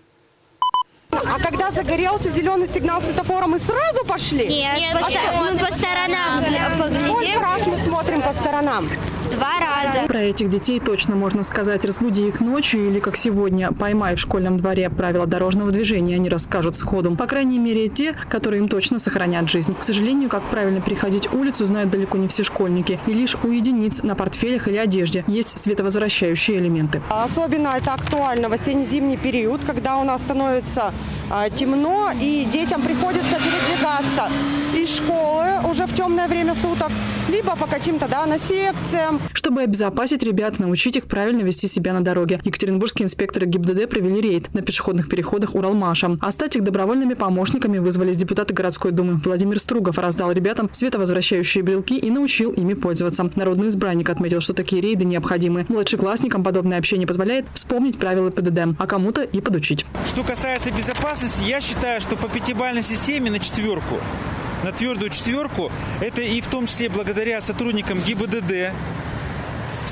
А 1.25 1.39
когда 1.39 1.71
загорелся 1.71 2.29
зеленый 2.29 2.67
сигнал 2.67 3.01
светофора, 3.01 3.47
мы 3.47 3.59
сразу 3.59 4.05
пошли? 4.07 4.47
Нет, 4.47 4.77
Нет 4.77 4.93
по, 4.93 5.07
мы 5.43 5.57
по 5.57 5.71
сторонам 5.73 6.43
поглядим. 6.43 7.05
Сколько 7.05 7.39
раз 7.39 7.67
мы 7.67 7.77
смотрим 7.77 8.21
по 8.21 8.33
сторонам? 8.33 8.89
Два 9.31 9.59
раза. 9.59 10.07
Про 10.07 10.19
этих 10.19 10.49
детей 10.49 10.79
точно 10.79 11.15
можно 11.15 11.43
сказать. 11.43 11.85
Разбуди 11.85 12.27
их 12.27 12.39
ночью 12.41 12.89
или, 12.89 12.99
как 12.99 13.15
сегодня, 13.15 13.71
поймай 13.71 14.15
в 14.15 14.19
школьном 14.19 14.57
дворе 14.57 14.89
правила 14.89 15.25
дорожного 15.25 15.71
движения, 15.71 16.15
они 16.15 16.29
расскажут 16.29 16.75
сходу. 16.75 17.15
По 17.15 17.27
крайней 17.27 17.59
мере, 17.59 17.87
те, 17.87 18.13
которые 18.29 18.59
им 18.59 18.67
точно 18.67 18.99
сохранят 18.99 19.49
жизнь. 19.49 19.75
К 19.79 19.83
сожалению, 19.83 20.29
как 20.29 20.43
правильно 20.43 20.81
переходить 20.81 21.31
улицу, 21.31 21.65
знают 21.65 21.89
далеко 21.89 22.17
не 22.17 22.27
все 22.27 22.43
школьники. 22.43 22.99
И 23.07 23.13
лишь 23.13 23.35
у 23.43 23.49
единиц 23.49 24.03
на 24.03 24.15
портфелях 24.15 24.67
или 24.67 24.77
одежде 24.77 25.23
есть 25.27 25.57
световозвращающие 25.57 26.57
элементы. 26.59 27.01
Особенно 27.09 27.69
это 27.69 27.93
актуально 27.93 28.49
в 28.49 28.53
осенне-зимний 28.53 29.17
период, 29.17 29.61
когда 29.65 29.97
у 29.97 30.03
нас 30.03 30.21
становится 30.21 30.93
э, 31.29 31.49
темно 31.55 32.11
и 32.19 32.45
детям 32.51 32.81
приходится 32.81 33.35
передвигаться 33.35 34.29
из 34.75 34.95
школы 34.97 35.40
уже 35.65 35.85
в 35.85 35.95
темное 35.95 36.27
время 36.27 36.55
суток, 36.55 36.89
либо 37.29 37.55
по 37.55 37.67
каким-то 37.67 38.07
да, 38.07 38.25
на 38.25 38.37
секциям, 38.37 39.19
чтобы 39.33 39.61
обезопасить 39.61 40.23
ребят, 40.23 40.59
научить 40.59 40.95
их 40.95 41.05
правильно 41.05 41.41
вести 41.41 41.67
себя 41.67 41.93
на 41.93 42.01
дороге. 42.03 42.39
Екатеринбургские 42.43 43.05
инспекторы 43.05 43.45
ГИБДД 43.47 43.89
провели 43.89 44.21
рейд 44.21 44.53
на 44.53 44.61
пешеходных 44.61 45.09
переходах 45.09 45.55
Уралмаша. 45.55 46.17
А 46.21 46.31
стать 46.31 46.55
их 46.55 46.63
добровольными 46.63 47.13
помощниками 47.13 47.79
вызвались 47.79 48.17
депутаты 48.17 48.53
городской 48.53 48.91
думы. 48.91 49.19
Владимир 49.23 49.59
Стругов 49.59 49.97
раздал 49.97 50.31
ребятам 50.31 50.69
световозвращающие 50.71 51.63
брелки 51.63 51.97
и 51.97 52.09
научил 52.09 52.51
ими 52.51 52.73
пользоваться. 52.73 53.29
Народный 53.35 53.69
избранник 53.69 54.09
отметил, 54.09 54.41
что 54.41 54.53
такие 54.53 54.81
рейды 54.81 55.05
необходимы. 55.05 55.65
Младшеклассникам 55.69 56.43
подобное 56.43 56.77
общение 56.77 57.07
позволяет 57.07 57.45
вспомнить 57.53 57.97
правила 57.97 58.29
ПДД, 58.29 58.75
а 58.77 58.87
кому-то 58.87 59.23
и 59.23 59.41
подучить. 59.41 59.85
Что 60.07 60.23
касается 60.23 60.71
безопасности, 60.71 61.43
я 61.43 61.61
считаю, 61.61 62.01
что 62.01 62.15
по 62.15 62.27
пятибалльной 62.27 62.83
системе 62.83 63.31
на 63.31 63.39
четверку 63.39 63.95
на 64.63 64.71
твердую 64.71 65.09
четверку. 65.09 65.71
Это 65.99 66.21
и 66.21 66.41
в 66.41 66.47
том 66.47 66.67
числе 66.67 66.89
благодаря 66.89 67.41
сотрудникам 67.41 68.01
ГИБДД, 68.01 68.73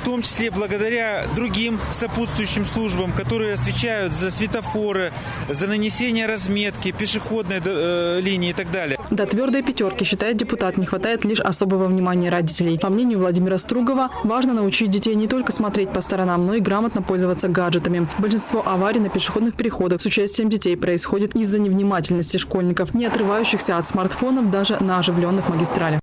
в 0.00 0.04
том 0.04 0.22
числе 0.22 0.50
благодаря 0.50 1.26
другим 1.36 1.78
сопутствующим 1.90 2.64
службам, 2.64 3.12
которые 3.12 3.54
отвечают 3.54 4.12
за 4.12 4.30
светофоры, 4.30 5.12
за 5.48 5.66
нанесение 5.66 6.26
разметки, 6.26 6.90
пешеходной 6.90 7.60
э, 7.62 8.20
линии 8.20 8.50
и 8.50 8.52
так 8.54 8.70
далее. 8.70 8.98
До 9.10 9.26
твердой 9.26 9.62
пятерки, 9.62 10.04
считает 10.04 10.38
депутат, 10.38 10.78
не 10.78 10.86
хватает 10.86 11.24
лишь 11.24 11.40
особого 11.40 11.86
внимания 11.86 12.30
родителей. 12.30 12.78
По 12.78 12.88
мнению 12.88 13.18
Владимира 13.18 13.58
Стругова, 13.58 14.10
важно 14.24 14.54
научить 14.54 14.90
детей 14.90 15.14
не 15.14 15.28
только 15.28 15.52
смотреть 15.52 15.92
по 15.92 16.00
сторонам, 16.00 16.46
но 16.46 16.54
и 16.54 16.60
грамотно 16.60 17.02
пользоваться 17.02 17.48
гаджетами. 17.48 18.08
Большинство 18.18 18.66
аварий 18.66 19.00
на 19.00 19.10
пешеходных 19.10 19.54
переходах 19.54 20.00
с 20.00 20.06
участием 20.06 20.48
детей 20.48 20.76
происходит 20.76 21.36
из-за 21.36 21.58
невнимательности 21.58 22.38
школьников, 22.38 22.94
не 22.94 23.04
отрывающихся 23.04 23.76
от 23.76 23.86
смартфонов 23.86 24.50
даже 24.50 24.82
на 24.82 24.98
оживленных 24.98 25.48
магистралях. 25.50 26.00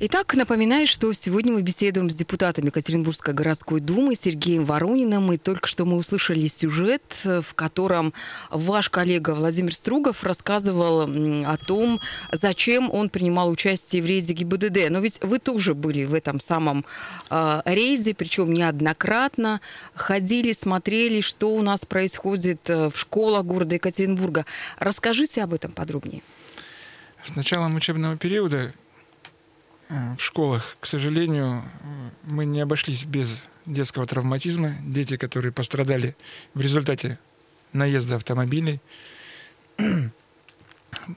Итак, 0.00 0.34
напоминаю, 0.34 0.86
что 0.86 1.12
сегодня 1.12 1.52
мы 1.52 1.62
беседуем 1.62 2.08
с 2.08 2.14
депутатом 2.14 2.66
Екатеринбургской 2.66 3.34
городской 3.34 3.80
думы 3.80 4.14
Сергеем 4.14 4.64
Ворониным. 4.64 5.32
И 5.32 5.38
только 5.38 5.66
что 5.66 5.84
мы 5.84 5.96
услышали 5.96 6.46
сюжет, 6.46 7.02
в 7.24 7.52
котором 7.56 8.14
ваш 8.48 8.90
коллега 8.90 9.34
Владимир 9.34 9.74
Стругов 9.74 10.22
рассказывал 10.22 11.00
о 11.02 11.56
том, 11.56 11.98
зачем 12.30 12.88
он 12.92 13.08
принимал 13.08 13.50
участие 13.50 14.00
в 14.00 14.06
рейде 14.06 14.34
ГИБДД. 14.34 14.88
Но 14.90 15.00
ведь 15.00 15.18
вы 15.20 15.40
тоже 15.40 15.74
были 15.74 16.04
в 16.04 16.14
этом 16.14 16.38
самом 16.38 16.84
э, 17.28 17.62
рейде, 17.64 18.14
причем 18.14 18.52
неоднократно. 18.52 19.60
Ходили, 19.94 20.52
смотрели, 20.52 21.20
что 21.20 21.52
у 21.52 21.62
нас 21.62 21.84
происходит 21.84 22.70
э, 22.70 22.88
в 22.90 22.96
школах 22.96 23.44
города 23.44 23.74
Екатеринбурга. 23.74 24.46
Расскажите 24.78 25.42
об 25.42 25.54
этом 25.54 25.72
подробнее. 25.72 26.22
С 27.24 27.34
началом 27.34 27.74
учебного 27.74 28.16
периода 28.16 28.72
в 29.88 30.20
школах, 30.20 30.76
к 30.80 30.86
сожалению, 30.86 31.64
мы 32.24 32.44
не 32.44 32.60
обошлись 32.60 33.04
без 33.04 33.42
детского 33.66 34.06
травматизма. 34.06 34.76
Дети, 34.82 35.16
которые 35.16 35.52
пострадали 35.52 36.16
в 36.54 36.60
результате 36.60 37.18
наезда 37.72 38.16
автомобилей. 38.16 38.80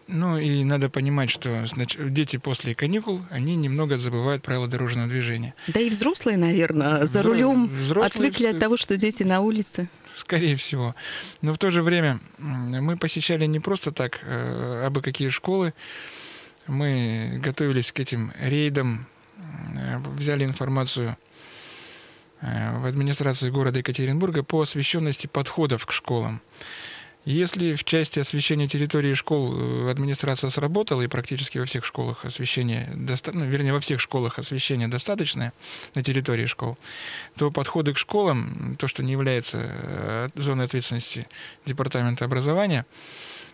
Ну 0.07 0.37
и 0.37 0.65
надо 0.65 0.89
понимать, 0.89 1.29
что 1.29 1.65
дети 1.97 2.35
после 2.35 2.75
каникул, 2.75 3.21
они 3.29 3.55
немного 3.55 3.97
забывают 3.97 4.43
правила 4.43 4.67
дорожного 4.67 5.07
движения. 5.07 5.53
Да 5.67 5.79
и 5.79 5.89
взрослые, 5.89 6.37
наверное, 6.37 7.05
за 7.05 7.19
Взро... 7.19 7.31
рулем 7.31 7.67
взрослые 7.67 8.27
отвыкли 8.27 8.47
от 8.47 8.59
того, 8.59 8.75
что 8.75 8.97
дети 8.97 9.23
на 9.23 9.39
улице. 9.39 9.87
Скорее 10.13 10.57
всего. 10.57 10.93
Но 11.41 11.53
в 11.53 11.57
то 11.57 11.71
же 11.71 11.83
время 11.83 12.19
мы 12.37 12.97
посещали 12.97 13.45
не 13.45 13.61
просто 13.61 13.91
так, 13.91 14.19
а 14.23 14.87
абы 14.87 15.01
какие 15.01 15.29
школы. 15.29 15.73
Мы 16.67 17.39
готовились 17.43 17.91
к 17.91 17.99
этим 17.99 18.31
рейдам, 18.39 19.07
э, 19.75 19.97
взяли 20.15 20.45
информацию 20.45 21.17
э, 22.41 22.77
в 22.77 22.85
администрации 22.85 23.49
города 23.49 23.79
Екатеринбурга 23.79 24.43
по 24.43 24.61
освещенности 24.61 25.25
подходов 25.27 25.85
к 25.85 25.91
школам. 25.91 26.41
Если 27.23 27.75
в 27.75 27.83
части 27.83 28.19
освещения 28.19 28.67
территории 28.67 29.15
школ 29.15 29.55
э, 29.55 29.91
администрация 29.91 30.51
сработала, 30.51 31.01
и 31.01 31.07
практически 31.07 31.57
во 31.57 31.65
всех 31.65 31.83
школах 31.83 32.25
освещение, 32.25 32.91
ну, 32.93 33.45
вернее, 33.45 33.73
во 33.73 33.79
всех 33.79 33.99
школах 33.99 34.37
освещение 34.37 34.87
достаточное 34.87 35.53
на 35.95 36.03
территории 36.03 36.45
школ, 36.45 36.77
то 37.37 37.49
подходы 37.49 37.93
к 37.93 37.97
школам, 37.97 38.75
то, 38.77 38.87
что 38.87 39.01
не 39.01 39.13
является 39.13 40.31
зоной 40.35 40.65
ответственности 40.65 41.27
Департамента 41.65 42.25
образования, 42.25 42.85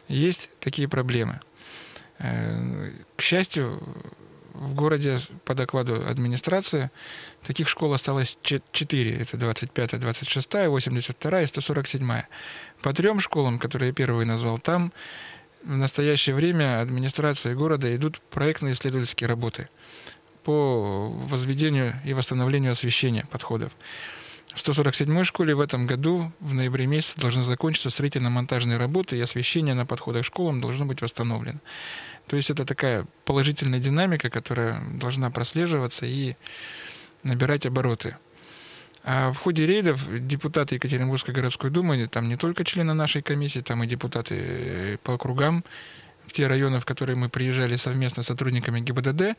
есть 0.10 0.50
такие 0.60 0.88
проблемы. 0.90 1.40
К 2.18 3.22
счастью, 3.22 3.82
в 4.54 4.74
городе, 4.74 5.18
по 5.46 5.54
докладу 5.54 6.08
администрации, 6.08 6.90
таких 7.44 7.70
школ 7.70 7.94
осталось 7.94 8.38
4. 8.42 9.18
Это 9.18 9.38
25, 9.38 10.00
26, 10.00 10.54
82 10.68 11.42
и 11.42 11.48
147. 11.48 12.22
По 12.82 12.94
трем 12.94 13.20
школам, 13.20 13.60
которые 13.60 13.90
я 13.90 13.94
первые 13.94 14.26
назвал, 14.26 14.58
там 14.58 14.92
в 15.64 15.78
настоящее 15.78 16.36
время 16.36 16.82
администрация 16.82 17.54
города 17.54 17.94
идут 17.96 18.20
проектные 18.30 18.74
исследовательские 18.74 19.28
работы 19.28 19.70
по 20.44 21.10
возведению 21.10 21.96
и 22.06 22.14
восстановлению 22.14 22.72
освещения 22.72 23.26
подходов. 23.30 23.74
В 24.56 24.58
147-й 24.58 25.24
школе 25.26 25.54
в 25.54 25.60
этом 25.60 25.86
году 25.86 26.32
в 26.40 26.54
ноябре 26.54 26.88
месяце 26.88 27.20
должны 27.20 27.44
закончиться 27.44 27.90
строительно-монтажные 27.90 28.78
работы, 28.78 29.18
и 29.18 29.22
освещение 29.22 29.76
на 29.76 29.86
подходах 29.86 30.24
к 30.24 30.26
школам 30.26 30.62
должно 30.62 30.86
быть 30.86 31.02
восстановлено. 31.02 31.60
То 32.28 32.36
есть 32.36 32.50
это 32.50 32.66
такая 32.66 33.06
положительная 33.26 33.80
динамика, 33.80 34.30
которая 34.30 34.82
должна 34.94 35.30
прослеживаться 35.30 36.06
и 36.06 36.36
набирать 37.24 37.66
обороты. 37.66 38.18
А 39.04 39.32
в 39.32 39.38
ходе 39.38 39.66
рейдов 39.66 40.06
депутаты 40.28 40.76
Екатеринбургской 40.76 41.34
городской 41.34 41.70
думы, 41.70 42.08
там 42.08 42.28
не 42.28 42.36
только 42.36 42.66
члены 42.66 42.94
нашей 42.94 43.22
комиссии, 43.22 43.62
там 43.62 43.84
и 43.84 43.88
депутаты 43.88 45.00
по 45.04 45.14
округам, 45.14 45.64
в 46.26 46.34
те 46.34 46.48
районы, 46.48 46.80
в 46.80 46.86
которые 46.86 47.16
мы 47.16 47.30
приезжали 47.30 47.78
совместно 47.78 48.22
с 48.22 48.28
сотрудниками 48.28 48.82
ГИБДД, 48.82 49.38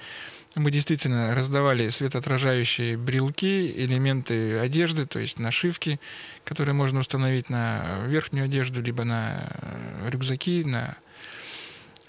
мы 0.57 0.71
действительно 0.71 1.35
раздавали 1.35 1.90
светоотражающие 1.90 2.97
брелки, 2.97 3.71
элементы 3.85 4.59
одежды, 4.59 5.04
то 5.04 5.18
есть 5.18 5.38
нашивки, 5.38 6.00
которые 6.45 6.75
можно 6.75 7.00
установить 7.00 7.50
на 7.50 8.00
верхнюю 8.07 8.47
одежду, 8.47 8.80
либо 8.80 9.04
на 9.04 9.50
э, 9.50 10.09
рюкзаки, 10.09 10.64
на 10.64 10.97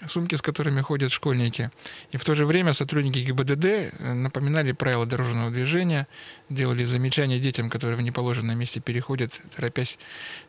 сумки, 0.08 0.34
с 0.34 0.42
которыми 0.42 0.80
ходят 0.80 1.12
школьники. 1.12 1.70
И 2.12 2.16
в 2.16 2.24
то 2.24 2.34
же 2.34 2.46
время 2.46 2.72
сотрудники 2.72 3.18
ГИБДД 3.18 3.64
э, 3.64 4.12
напоминали 4.14 4.72
правила 4.72 5.06
дорожного 5.06 5.50
движения, 5.50 6.06
делали 6.48 6.84
замечания 6.84 7.38
детям, 7.38 7.68
которые 7.68 7.96
в 7.96 8.02
неположенном 8.02 8.58
месте 8.58 8.80
переходят, 8.80 9.40
торопясь. 9.54 9.98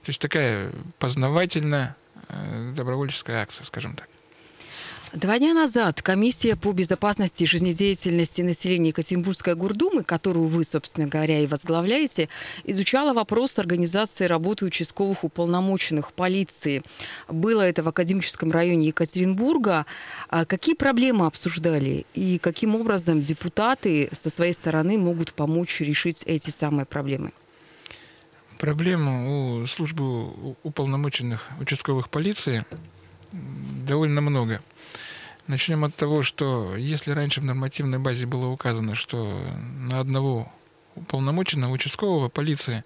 То 0.03 0.09
есть 0.09 0.21
такая 0.21 0.71
познавательная 0.99 1.95
э, 2.29 2.73
добровольческая 2.75 3.41
акция, 3.41 3.65
скажем 3.65 3.95
так. 3.95 4.10
Два 5.13 5.39
дня 5.39 5.53
назад 5.53 6.01
комиссия 6.01 6.55
по 6.55 6.71
безопасности 6.71 7.43
и 7.43 7.45
жизнедеятельности 7.45 8.41
населения 8.41 8.89
Екатеринбургской 8.89 9.55
гордумы, 9.55 10.05
которую 10.05 10.47
вы, 10.47 10.63
собственно 10.63 11.05
говоря, 11.05 11.41
и 11.41 11.47
возглавляете, 11.47 12.29
изучала 12.63 13.11
вопрос 13.11 13.59
организации 13.59 14.23
работы 14.23 14.63
участковых 14.63 15.25
уполномоченных 15.25 16.13
полиции. 16.13 16.81
Было 17.27 17.63
это 17.63 17.83
в 17.83 17.89
академическом 17.89 18.53
районе 18.53 18.87
Екатеринбурга. 18.87 19.85
А 20.29 20.45
какие 20.45 20.75
проблемы 20.75 21.25
обсуждали 21.25 22.05
и 22.13 22.39
каким 22.39 22.77
образом 22.77 23.21
депутаты 23.21 24.07
со 24.13 24.29
своей 24.29 24.53
стороны 24.53 24.97
могут 24.97 25.33
помочь 25.33 25.81
решить 25.81 26.23
эти 26.25 26.51
самые 26.51 26.85
проблемы? 26.85 27.33
Проблем 28.59 29.09
у 29.09 29.67
службы 29.67 30.55
уполномоченных 30.63 31.49
участковых 31.59 32.09
полиции 32.09 32.63
довольно 33.85 34.21
много. 34.21 34.61
Начнем 35.47 35.83
от 35.83 35.95
того, 35.95 36.23
что 36.23 36.75
если 36.75 37.11
раньше 37.11 37.41
в 37.41 37.45
нормативной 37.45 37.99
базе 37.99 38.25
было 38.25 38.47
указано, 38.47 38.95
что 38.95 39.41
на 39.79 39.99
одного 39.99 40.51
уполномоченного 40.95 41.71
участкового 41.71 42.29
полиции 42.29 42.83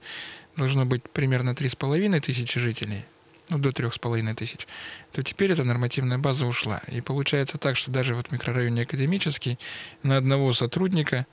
должно 0.55 0.85
быть 0.85 1.03
примерно 1.03 1.51
3,5 1.51 2.19
тысячи 2.21 2.59
жителей, 2.59 3.05
ну, 3.49 3.57
до 3.57 3.69
3,5 3.69 4.33
тысяч, 4.35 4.67
то 5.11 5.21
теперь 5.21 5.51
эта 5.51 5.63
нормативная 5.63 6.17
база 6.17 6.47
ушла. 6.47 6.81
И 6.87 7.01
получается 7.01 7.57
так, 7.57 7.75
что 7.75 7.91
даже 7.91 8.15
вот 8.15 8.27
в 8.27 8.31
микрорайоне 8.31 8.83
Академический 8.83 9.59
на 10.01 10.17
одного 10.17 10.51
сотрудника 10.53 11.27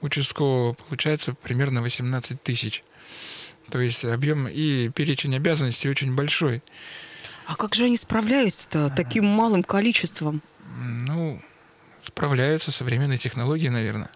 участкового 0.00 0.74
получается 0.74 1.34
примерно 1.34 1.82
18 1.82 2.42
тысяч. 2.42 2.84
То 3.70 3.80
есть 3.80 4.04
объем 4.04 4.46
и 4.46 4.90
перечень 4.90 5.34
обязанностей 5.34 5.88
очень 5.88 6.14
большой. 6.14 6.62
А 7.46 7.56
как 7.56 7.74
же 7.74 7.84
они 7.84 7.96
справляются-то 7.96 8.92
таким 8.94 9.24
малым 9.24 9.62
количеством? 9.62 10.42
Ну, 10.78 11.40
справляются 12.02 12.72
современные 12.72 13.18
технологии, 13.18 13.68
наверное. 13.68 14.10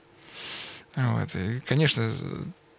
Вот. 0.96 1.34
И, 1.36 1.60
конечно, 1.60 2.12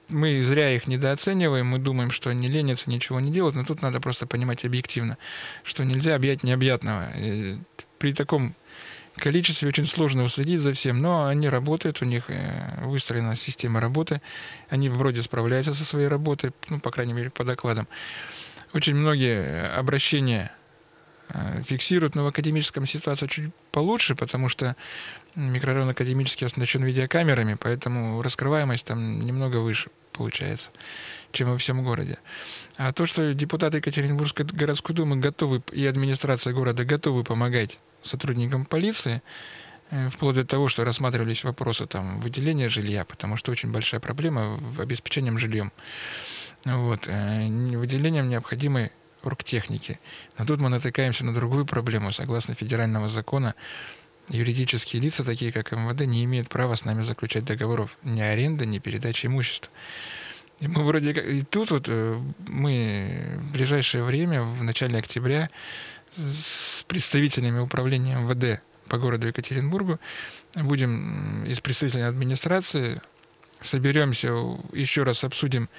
мы 0.09 0.41
зря 0.43 0.75
их 0.75 0.87
недооцениваем, 0.87 1.67
мы 1.67 1.77
думаем, 1.77 2.11
что 2.11 2.29
они 2.29 2.47
ленятся, 2.47 2.89
ничего 2.89 3.19
не 3.19 3.31
делают, 3.31 3.55
но 3.55 3.63
тут 3.63 3.81
надо 3.81 3.99
просто 3.99 4.27
понимать 4.27 4.65
объективно, 4.65 5.17
что 5.63 5.83
нельзя 5.83 6.15
объять 6.15 6.43
необъятного. 6.43 7.11
И 7.17 7.57
при 7.97 8.13
таком 8.13 8.53
количестве 9.15 9.69
очень 9.69 9.87
сложно 9.87 10.23
уследить 10.23 10.61
за 10.61 10.73
всем, 10.73 11.01
но 11.01 11.27
они 11.27 11.49
работают, 11.49 12.01
у 12.01 12.05
них 12.05 12.25
э, 12.29 12.85
выстроена 12.85 13.35
система 13.35 13.79
работы, 13.79 14.21
они 14.69 14.89
вроде 14.89 15.21
справляются 15.21 15.73
со 15.73 15.85
своей 15.85 16.07
работой, 16.07 16.51
ну, 16.69 16.79
по 16.79 16.91
крайней 16.91 17.13
мере, 17.13 17.29
по 17.29 17.43
докладам. 17.43 17.87
Очень 18.73 18.95
многие 18.95 19.65
обращения 19.65 20.51
Э, 21.33 21.61
фиксируют, 21.63 22.15
но 22.15 22.23
в 22.23 22.27
академическом 22.27 22.85
ситуация 22.85 23.27
чуть 23.29 23.53
получше, 23.71 24.15
потому 24.15 24.49
что 24.49 24.75
микрорайон 25.35 25.89
академический 25.89 26.45
оснащен 26.45 26.83
видеокамерами, 26.83 27.55
поэтому 27.59 28.21
раскрываемость 28.21 28.85
там 28.85 29.21
немного 29.21 29.57
выше 29.57 29.89
получается, 30.11 30.71
чем 31.31 31.49
во 31.49 31.57
всем 31.57 31.83
городе. 31.83 32.17
А 32.77 32.91
то, 32.91 33.05
что 33.05 33.33
депутаты 33.33 33.77
Екатеринбургской 33.77 34.45
городской 34.45 34.93
думы 34.93 35.17
готовы, 35.17 35.61
и 35.71 35.85
администрация 35.85 36.53
города 36.53 36.83
готовы 36.83 37.23
помогать 37.23 37.79
сотрудникам 38.03 38.65
полиции, 38.65 39.21
э, 39.89 40.09
вплоть 40.09 40.35
до 40.35 40.45
того, 40.45 40.67
что 40.67 40.83
рассматривались 40.83 41.45
вопросы 41.45 41.85
там, 41.85 42.19
выделения 42.19 42.67
жилья, 42.67 43.05
потому 43.05 43.37
что 43.37 43.51
очень 43.51 43.71
большая 43.71 44.01
проблема 44.01 44.57
в 44.59 44.81
обеспечением 44.81 45.39
жильем. 45.39 45.71
Вот. 46.65 47.07
Э, 47.07 47.47
выделением 47.77 48.29
необходимы 48.29 48.91
оргтехники. 49.23 49.99
Но 50.37 50.45
тут 50.45 50.61
мы 50.61 50.69
натыкаемся 50.69 51.25
на 51.25 51.33
другую 51.33 51.65
проблему. 51.65 52.11
Согласно 52.11 52.55
федерального 52.55 53.07
закона, 53.07 53.55
юридические 54.29 55.01
лица, 55.01 55.23
такие 55.23 55.51
как 55.51 55.71
МВД, 55.71 56.01
не 56.01 56.23
имеют 56.23 56.49
права 56.49 56.75
с 56.75 56.85
нами 56.85 57.01
заключать 57.01 57.45
договоров 57.45 57.97
ни 58.03 58.21
аренды, 58.21 58.65
ни 58.65 58.79
передачи 58.79 59.25
имущества. 59.25 59.71
И 60.59 60.67
мы 60.67 60.83
вроде 60.83 61.13
как... 61.13 61.25
И 61.25 61.41
тут 61.41 61.71
вот 61.71 61.85
э, 61.87 62.19
мы 62.47 63.39
в 63.39 63.53
ближайшее 63.53 64.03
время, 64.03 64.43
в 64.43 64.63
начале 64.63 64.99
октября, 64.99 65.49
с 66.15 66.83
представителями 66.87 67.59
управления 67.59 68.17
МВД 68.17 68.61
по 68.87 68.97
городу 68.97 69.27
Екатеринбургу 69.27 69.99
будем 70.55 71.45
из 71.45 71.61
представителей 71.61 72.03
администрации 72.03 73.01
соберемся, 73.61 74.27
еще 74.73 75.03
раз 75.03 75.23
обсудим 75.23 75.69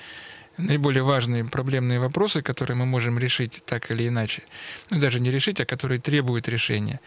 наиболее 0.62 1.02
важные 1.02 1.44
проблемные 1.44 2.00
вопросы, 2.00 2.42
которые 2.42 2.76
мы 2.76 2.86
можем 2.86 3.18
решить 3.18 3.62
так 3.64 3.90
или 3.90 4.08
иначе, 4.08 4.42
ну, 4.90 5.00
даже 5.00 5.20
не 5.20 5.30
решить, 5.30 5.60
а 5.60 5.66
которые 5.66 6.00
требуют 6.00 6.48
решения. 6.48 7.00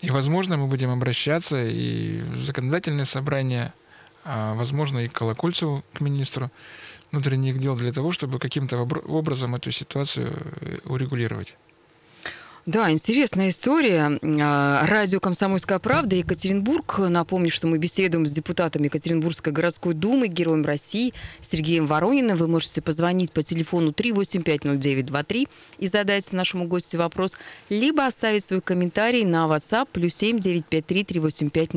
И, 0.00 0.10
возможно, 0.10 0.56
мы 0.56 0.66
будем 0.66 0.90
обращаться 0.90 1.64
и 1.64 2.20
в 2.20 2.42
законодательное 2.42 3.04
собрание, 3.04 3.72
а, 4.24 4.54
возможно, 4.54 5.00
и 5.00 5.08
к 5.08 5.12
Колокольцеву, 5.12 5.84
к 5.92 6.00
министру 6.00 6.50
внутренних 7.10 7.58
дел, 7.58 7.76
для 7.76 7.92
того, 7.92 8.12
чтобы 8.12 8.38
каким-то 8.38 8.78
образом 8.78 9.54
эту 9.54 9.70
ситуацию 9.70 10.34
э, 10.60 10.78
урегулировать. 10.84 11.56
Да, 12.68 12.90
интересная 12.90 13.48
история. 13.48 14.18
А, 14.42 14.86
радио 14.86 15.20
«Комсомольская 15.20 15.78
правда», 15.78 16.16
Екатеринбург. 16.16 16.98
Напомню, 16.98 17.50
что 17.50 17.66
мы 17.66 17.78
беседуем 17.78 18.26
с 18.26 18.30
депутатом 18.30 18.82
Екатеринбургской 18.82 19.54
городской 19.54 19.94
думы, 19.94 20.28
героем 20.28 20.66
России 20.66 21.14
Сергеем 21.40 21.86
Ворониным. 21.86 22.36
Вы 22.36 22.46
можете 22.46 22.82
позвонить 22.82 23.32
по 23.32 23.42
телефону 23.42 23.92
3850923 23.92 25.48
и 25.78 25.86
задать 25.86 26.30
нашему 26.30 26.66
гостю 26.66 26.98
вопрос, 26.98 27.38
либо 27.70 28.04
оставить 28.04 28.44
свой 28.44 28.60
комментарий 28.60 29.24
на 29.24 29.46
WhatsApp 29.46 29.88
плюс 29.90 30.14
7 30.16 30.38
953 30.38 31.04
385 31.04 31.70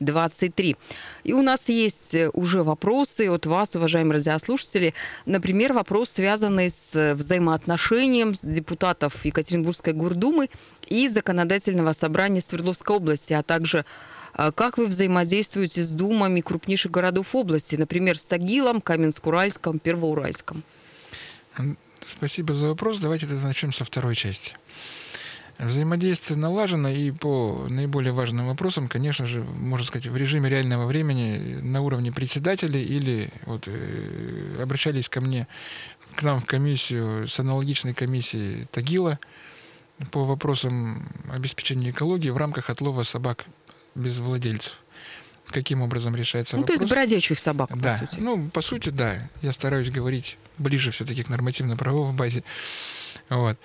0923. 0.00 0.76
И 1.22 1.32
у 1.32 1.42
нас 1.42 1.68
есть 1.68 2.12
э, 2.14 2.28
уже 2.32 2.64
вопросы 2.64 3.30
от 3.30 3.46
вас, 3.46 3.76
уважаемые 3.76 4.14
радиослушатели. 4.14 4.94
Например, 5.26 5.74
вопрос, 5.74 6.10
связанный 6.10 6.70
с 6.70 7.14
взаимоотношением 7.14 8.32
депутатов 8.42 9.24
Екатеринбургской 9.24 9.92
гордумы 10.08 10.48
и 10.86 11.08
законодательного 11.08 11.92
собрания 11.92 12.40
Свердловской 12.40 12.96
области, 12.96 13.32
а 13.34 13.42
также 13.42 13.84
э, 14.34 14.50
как 14.54 14.78
вы 14.78 14.86
взаимодействуете 14.86 15.82
с 15.82 15.90
думами 15.90 16.40
крупнейших 16.40 16.90
городов 16.90 17.34
области, 17.34 17.76
например, 17.76 18.18
с 18.18 18.24
Тагилом, 18.24 18.80
Каменск-Уральском, 18.80 19.78
Первоуральском? 19.78 20.62
Спасибо 22.06 22.54
за 22.54 22.68
вопрос. 22.68 22.98
Давайте 22.98 23.26
начнем 23.26 23.72
со 23.72 23.84
второй 23.84 24.14
части. 24.14 24.54
Взаимодействие 25.58 26.38
налажено, 26.38 26.88
и 26.88 27.10
по 27.10 27.66
наиболее 27.68 28.12
важным 28.12 28.46
вопросам, 28.46 28.86
конечно 28.86 29.26
же, 29.26 29.42
можно 29.42 29.84
сказать, 29.84 30.06
в 30.06 30.16
режиме 30.16 30.48
реального 30.48 30.86
времени 30.86 31.58
на 31.60 31.80
уровне 31.80 32.12
председателей 32.12 32.84
или 32.84 33.32
вот, 33.44 33.64
э, 33.66 34.62
обращались 34.62 35.08
ко 35.08 35.20
мне, 35.20 35.48
к 36.14 36.22
нам 36.22 36.38
в 36.38 36.46
комиссию 36.46 37.26
с 37.26 37.40
аналогичной 37.40 37.92
комиссией 37.92 38.66
Тагила 38.70 39.18
по 40.10 40.24
вопросам 40.24 41.08
обеспечения 41.30 41.90
экологии 41.90 42.30
в 42.30 42.36
рамках 42.36 42.70
отлова 42.70 43.02
собак 43.02 43.46
без 43.94 44.18
владельцев. 44.18 44.74
Каким 45.50 45.80
образом 45.82 46.14
решается 46.14 46.56
ну, 46.56 46.62
вопрос? 46.62 46.76
то 46.76 46.82
есть 46.82 46.92
бродячих 46.92 47.38
собак, 47.38 47.70
да. 47.74 47.98
по 47.98 48.06
сути. 48.06 48.20
Ну, 48.20 48.48
по 48.50 48.60
сути, 48.60 48.90
да. 48.90 49.28
Я 49.40 49.52
стараюсь 49.52 49.90
говорить 49.90 50.36
ближе 50.58 50.90
все-таки 50.90 51.22
к 51.22 51.30
нормативно-правовой 51.30 52.12
базе. 52.12 52.44
Вот. 53.30 53.58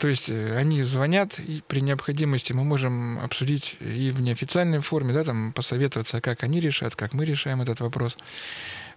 То 0.00 0.08
есть 0.08 0.28
э, 0.28 0.56
они 0.56 0.82
звонят, 0.82 1.38
и 1.38 1.62
при 1.66 1.80
необходимости 1.80 2.52
мы 2.52 2.64
можем 2.64 3.20
обсудить 3.20 3.76
и 3.80 4.10
в 4.10 4.20
неофициальной 4.20 4.80
форме, 4.80 5.14
да, 5.14 5.22
там 5.22 5.52
посоветоваться, 5.52 6.20
как 6.20 6.42
они 6.42 6.60
решат, 6.60 6.96
как 6.96 7.12
мы 7.12 7.24
решаем 7.24 7.62
этот 7.62 7.80
вопрос. 7.80 8.16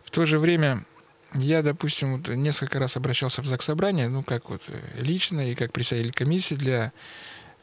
В 0.04 0.10
то 0.10 0.26
же 0.26 0.40
время 0.40 0.86
я, 1.34 1.62
допустим, 1.62 2.18
вот 2.18 2.28
несколько 2.30 2.80
раз 2.80 2.98
обращался 2.98 3.42
в 3.42 3.46
ЗАГС 3.46 3.66
собрание, 3.66 4.08
ну, 4.10 4.24
как 4.24 4.50
вот 4.50 4.64
э, 4.68 4.80
лично 5.00 5.42
и 5.42 5.56
как 5.56 5.72
представитель 5.72 6.12
комиссии 6.12 6.56
для 6.56 6.92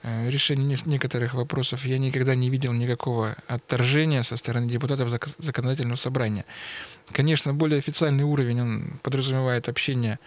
э, 0.02 0.30
решения 0.30 0.78
некоторых 0.86 1.34
вопросов. 1.34 1.84
Я 1.84 1.98
никогда 1.98 2.34
не 2.34 2.48
видел 2.48 2.72
никакого 2.72 3.36
отторжения 3.48 4.22
со 4.22 4.36
стороны 4.36 4.68
депутатов 4.68 5.10
законодательного 5.38 5.96
собрания. 5.96 6.44
Конечно, 7.10 7.54
более 7.54 7.78
официальный 7.78 8.24
уровень, 8.24 8.60
он 8.60 9.00
подразумевает 9.02 9.68
общение 9.68 10.20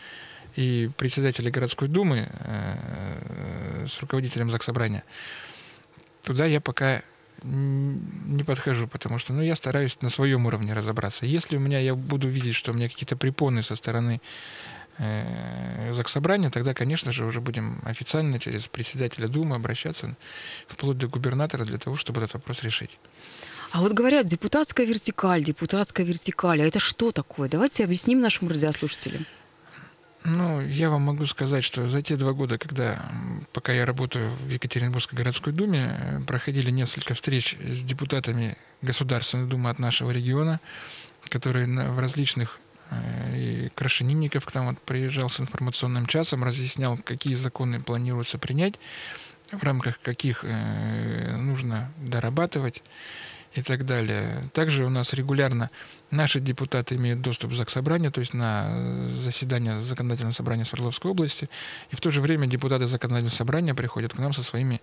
и 0.55 0.89
председателя 0.97 1.49
городской 1.49 1.87
думы 1.87 2.27
э, 2.29 3.85
с 3.87 4.01
руководителем 4.01 4.51
Заксобрания. 4.51 5.03
туда 6.23 6.45
я 6.45 6.59
пока 6.59 7.03
не 7.43 8.43
подхожу, 8.43 8.87
потому 8.87 9.19
что 9.19 9.33
ну, 9.33 9.41
я 9.41 9.55
стараюсь 9.55 10.01
на 10.01 10.09
своем 10.09 10.45
уровне 10.45 10.73
разобраться. 10.73 11.25
Если 11.25 11.57
у 11.57 11.59
меня 11.59 11.79
я 11.79 11.95
буду 11.95 12.27
видеть, 12.27 12.55
что 12.55 12.71
у 12.71 12.75
меня 12.75 12.89
какие-то 12.89 13.15
препоны 13.15 13.63
со 13.63 13.75
стороны 13.75 14.21
э, 14.97 15.93
Заксобрания, 15.93 16.49
тогда, 16.49 16.73
конечно 16.73 17.11
же, 17.11 17.25
уже 17.25 17.41
будем 17.41 17.81
официально 17.85 18.39
через 18.39 18.67
председателя 18.67 19.27
Думы 19.27 19.55
обращаться 19.55 20.15
вплоть 20.67 20.97
до 20.97 21.07
губернатора 21.07 21.65
для 21.65 21.77
того, 21.77 21.95
чтобы 21.95 22.21
этот 22.21 22.35
вопрос 22.35 22.63
решить. 22.63 22.97
А 23.71 23.81
вот 23.81 23.93
говорят, 23.93 24.25
депутатская 24.25 24.85
вертикаль, 24.85 25.43
депутатская 25.43 26.05
вертикаль, 26.05 26.61
а 26.61 26.65
это 26.65 26.79
что 26.79 27.11
такое? 27.11 27.49
Давайте 27.49 27.83
объясним 27.83 28.19
нашим 28.19 28.47
радиослушателям. 28.49 29.25
Ну, 30.25 30.59
я 30.61 30.89
вам 30.89 31.03
могу 31.03 31.25
сказать, 31.25 31.63
что 31.63 31.87
за 31.87 32.01
те 32.01 32.17
два 32.17 32.33
года, 32.33 32.57
когда, 32.57 33.01
пока 33.53 33.71
я 33.71 33.85
работаю 33.85 34.29
в 34.29 34.49
Екатеринбургской 34.49 35.17
городской 35.17 35.53
думе, 35.53 35.97
э, 35.97 36.19
проходили 36.27 36.71
несколько 36.71 37.13
встреч 37.13 37.55
с 37.61 37.81
депутатами 37.83 38.57
Государственной 38.81 39.47
думы 39.47 39.69
от 39.69 39.79
нашего 39.79 40.11
региона, 40.11 40.59
которые 41.29 41.67
в 41.67 41.99
различных 41.99 42.59
э, 42.89 43.37
и 43.37 43.71
Крашенинников 43.75 44.45
к 44.45 44.53
нам 44.53 44.67
вот 44.67 44.79
приезжал 44.79 45.29
с 45.29 45.39
информационным 45.39 46.05
часом, 46.05 46.43
разъяснял, 46.43 46.97
какие 46.97 47.35
законы 47.35 47.81
планируется 47.81 48.37
принять, 48.37 48.75
в 49.53 49.63
рамках 49.63 50.01
каких 50.01 50.43
э, 50.43 51.35
нужно 51.37 51.91
дорабатывать 51.97 52.83
и 53.53 53.61
так 53.61 53.85
далее. 53.85 54.49
Также 54.53 54.85
у 54.85 54.89
нас 54.89 55.13
регулярно 55.13 55.69
наши 56.11 56.39
депутаты 56.39 56.95
имеют 56.95 57.21
доступ 57.21 57.51
в 57.51 57.55
ЗАГС-собрание, 57.55 58.11
то 58.11 58.19
есть 58.19 58.33
на 58.33 58.67
э, 58.69 59.09
заседание 59.23 59.79
законодательного 59.79 60.33
собрания 60.33 60.65
Свердловской 60.65 61.11
области, 61.11 61.49
и 61.89 61.95
в 61.95 62.01
то 62.01 62.11
же 62.11 62.21
время 62.21 62.47
депутаты 62.47 62.87
законодательного 62.87 63.35
собрания 63.35 63.73
приходят 63.73 64.13
к 64.13 64.19
нам 64.19 64.33
со 64.33 64.43
своими 64.43 64.81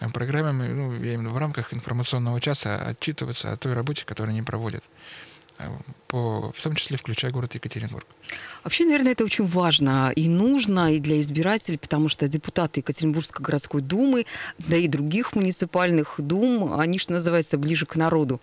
э, 0.00 0.08
программами, 0.10 0.72
ну, 0.72 1.02
я 1.02 1.14
именно 1.14 1.30
в 1.30 1.38
рамках 1.38 1.74
информационного 1.74 2.40
часа 2.40 2.76
отчитываться 2.76 3.52
о 3.52 3.56
той 3.56 3.74
работе, 3.74 4.04
которую 4.04 4.32
они 4.32 4.42
проводят 4.42 4.84
по, 6.06 6.52
в 6.56 6.62
том 6.62 6.74
числе 6.74 6.96
включая 6.96 7.30
город 7.30 7.54
Екатеринбург. 7.54 8.06
Вообще, 8.64 8.84
наверное, 8.84 9.12
это 9.12 9.24
очень 9.24 9.46
важно 9.46 10.12
и 10.14 10.28
нужно 10.28 10.94
и 10.94 10.98
для 10.98 11.20
избирателей, 11.20 11.78
потому 11.78 12.08
что 12.08 12.28
депутаты 12.28 12.80
Екатеринбургской 12.80 13.44
городской 13.44 13.82
думы, 13.82 14.26
да 14.58 14.76
и 14.76 14.88
других 14.88 15.34
муниципальных 15.34 16.14
дум, 16.18 16.78
они, 16.78 16.98
что 16.98 17.12
называется, 17.12 17.58
ближе 17.58 17.86
к 17.86 17.96
народу 17.96 18.40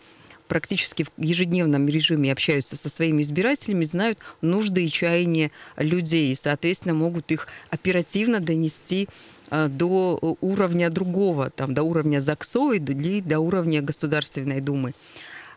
практически 0.47 1.03
в 1.03 1.21
ежедневном 1.21 1.87
режиме 1.87 2.31
общаются 2.31 2.75
со 2.75 2.89
своими 2.89 3.21
избирателями, 3.23 3.83
знают 3.83 4.19
нужды 4.41 4.85
и 4.85 4.91
чаяния 4.91 5.51
людей, 5.77 6.31
и, 6.31 6.35
соответственно, 6.35 6.93
могут 6.93 7.31
их 7.31 7.47
оперативно 7.69 8.39
донести 8.39 9.07
э, 9.49 9.67
до 9.67 10.37
уровня 10.41 10.89
другого, 10.89 11.49
там, 11.49 11.73
до 11.73 11.83
уровня 11.83 12.19
ЗАГСО 12.19 12.73
или 12.73 13.21
до 13.21 13.39
уровня 13.39 13.81
Государственной 13.81 14.61
Думы. 14.61 14.93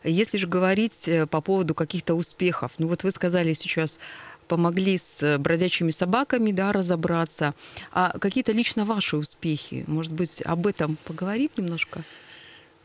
Если 0.04 0.38
же 0.38 0.46
говорить 0.46 1.08
э, 1.08 1.26
по 1.26 1.40
поводу 1.40 1.74
каких-то 1.74 2.14
успехов, 2.14 2.72
ну 2.78 2.88
вот 2.88 3.04
вы 3.04 3.10
сказали 3.10 3.52
сейчас, 3.52 4.00
помогли 4.48 4.98
с 4.98 5.38
бродячими 5.38 5.90
собаками, 5.90 6.50
да, 6.52 6.72
разобраться. 6.72 7.54
А 7.92 8.18
какие-то 8.18 8.52
лично 8.52 8.84
ваши 8.84 9.16
успехи? 9.16 9.84
Может 9.86 10.12
быть, 10.12 10.42
об 10.42 10.66
этом 10.66 10.96
поговорим 11.04 11.50
немножко? 11.56 12.02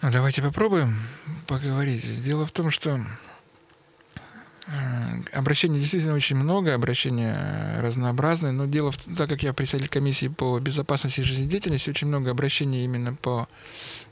Ну, 0.01 0.11
давайте 0.11 0.41
попробуем 0.41 0.95
поговорить. 1.47 2.23
Дело 2.23 2.45
в 2.45 2.51
том, 2.51 2.69
что 2.69 2.97
э, 2.97 3.01
Обращений 5.33 5.79
действительно 5.79 6.13
очень 6.13 6.37
много, 6.37 6.73
обращения 6.73 7.81
разнообразные, 7.81 8.53
но 8.53 8.65
дело 8.65 8.91
в 8.91 8.97
том, 8.97 9.15
так 9.15 9.27
как 9.27 9.43
я 9.43 9.51
председатель 9.51 9.89
комиссии 9.89 10.27
по 10.27 10.57
безопасности 10.59 11.19
жизнедеятельности, 11.19 11.89
очень 11.89 12.07
много 12.07 12.31
обращений 12.31 12.85
именно 12.85 13.13
по 13.13 13.49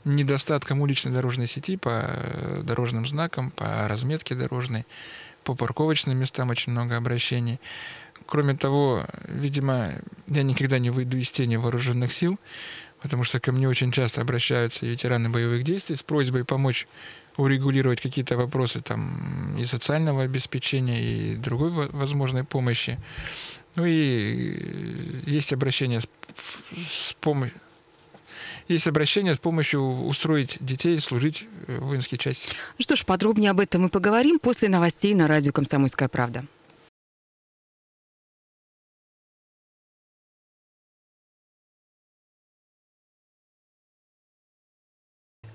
недостаткам 0.04 0.82
уличной 0.82 1.12
дорожной 1.12 1.46
сети, 1.46 1.76
по 1.78 2.04
э, 2.04 2.62
дорожным 2.64 3.06
знакам, 3.06 3.50
по 3.50 3.88
разметке 3.88 4.34
дорожной, 4.34 4.84
по 5.42 5.54
парковочным 5.54 6.18
местам 6.18 6.50
очень 6.50 6.72
много 6.72 6.98
обращений. 6.98 7.58
Кроме 8.26 8.54
того, 8.54 9.06
видимо, 9.28 9.94
я 10.28 10.42
никогда 10.42 10.78
не 10.78 10.90
выйду 10.90 11.16
из 11.16 11.30
тени 11.30 11.56
вооруженных 11.56 12.12
сил, 12.12 12.38
потому 13.00 13.24
что 13.24 13.40
ко 13.40 13.52
мне 13.52 13.68
очень 13.68 13.90
часто 13.90 14.20
обращаются 14.20 14.84
ветераны 14.84 15.30
боевых 15.30 15.64
действий 15.64 15.96
с 15.96 16.02
просьбой 16.02 16.44
помочь 16.44 16.86
урегулировать 17.36 18.00
какие-то 18.00 18.36
вопросы 18.36 18.80
там 18.80 19.56
и 19.58 19.64
социального 19.64 20.22
обеспечения, 20.22 21.02
и 21.02 21.36
другой 21.36 21.70
возможной 21.70 22.44
помощи. 22.44 22.98
Ну 23.74 23.84
и 23.86 25.22
э, 25.26 25.30
есть 25.30 25.52
обращение 25.52 26.00
с, 26.00 26.08
с 26.76 27.14
помощью 27.20 27.58
есть 28.68 28.86
обращение 28.86 29.34
с 29.34 29.38
помощью 29.38 29.82
устроить 29.82 30.56
детей 30.60 30.98
служить 31.00 31.46
в 31.66 31.80
воинские 31.80 32.18
части. 32.18 32.52
Ну 32.78 32.82
что 32.82 32.96
ж, 32.96 33.04
подробнее 33.04 33.50
об 33.50 33.60
этом 33.60 33.82
мы 33.82 33.88
поговорим 33.88 34.38
после 34.38 34.68
новостей 34.68 35.14
на 35.14 35.26
радио 35.26 35.52
«Комсомольская 35.52 36.08
правда». 36.08 36.44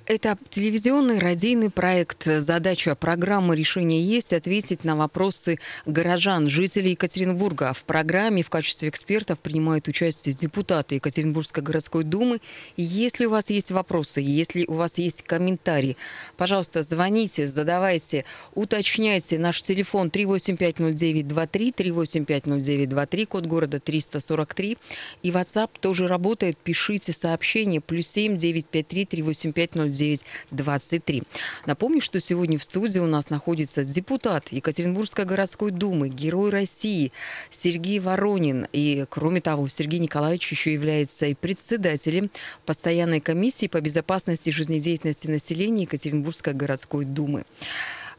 Это 0.07 0.37
телевизионный 0.49 1.19
радийный 1.19 1.69
проект. 1.69 2.23
Задача 2.23 2.95
программы 2.95 3.57
«Решение 3.57 4.01
есть» 4.01 4.31
ответить 4.31 4.85
на 4.85 4.95
вопросы 4.95 5.59
горожан, 5.85 6.47
жителей 6.47 6.91
Екатеринбурга. 6.91 7.73
В 7.73 7.83
программе 7.83 8.41
в 8.41 8.49
качестве 8.49 8.87
экспертов 8.87 9.37
принимают 9.39 9.89
участие 9.89 10.33
депутаты 10.33 10.95
Екатеринбургской 10.95 11.61
городской 11.61 12.05
думы. 12.05 12.39
Если 12.77 13.25
у 13.25 13.31
вас 13.31 13.49
есть 13.49 13.69
вопросы, 13.69 14.21
если 14.21 14.63
у 14.67 14.75
вас 14.75 14.97
есть 14.97 15.23
комментарии, 15.23 15.97
пожалуйста, 16.37 16.83
звоните, 16.83 17.45
задавайте, 17.45 18.23
уточняйте. 18.55 19.37
Наш 19.37 19.61
телефон 19.61 20.07
3850923, 20.07 21.73
3850923, 21.75 23.25
код 23.25 23.45
города 23.45 23.81
343. 23.81 24.77
И 25.23 25.31
WhatsApp 25.31 25.71
тоже 25.81 26.07
работает. 26.07 26.57
Пишите 26.57 27.11
сообщение. 27.11 27.81
Плюс 27.81 28.07
7 28.07 28.37
953 28.37 29.05
385 29.05 29.75
923. 29.97 31.23
Напомню, 31.65 32.01
что 32.01 32.19
сегодня 32.19 32.57
в 32.57 32.63
студии 32.63 32.99
у 32.99 33.07
нас 33.07 33.29
находится 33.29 33.83
депутат 33.83 34.51
Екатеринбургской 34.51 35.25
городской 35.25 35.71
думы, 35.71 36.09
герой 36.09 36.49
России 36.49 37.11
Сергей 37.51 37.99
Воронин. 37.99 38.67
И, 38.73 39.05
кроме 39.09 39.41
того, 39.41 39.67
Сергей 39.67 39.99
Николаевич 39.99 40.51
еще 40.51 40.73
является 40.73 41.25
и 41.25 41.33
председателем 41.33 42.29
постоянной 42.65 43.19
комиссии 43.19 43.67
по 43.67 43.81
безопасности 43.81 44.49
жизнедеятельности 44.49 45.27
населения 45.27 45.83
Екатеринбургской 45.83 46.53
городской 46.53 47.05
думы. 47.05 47.45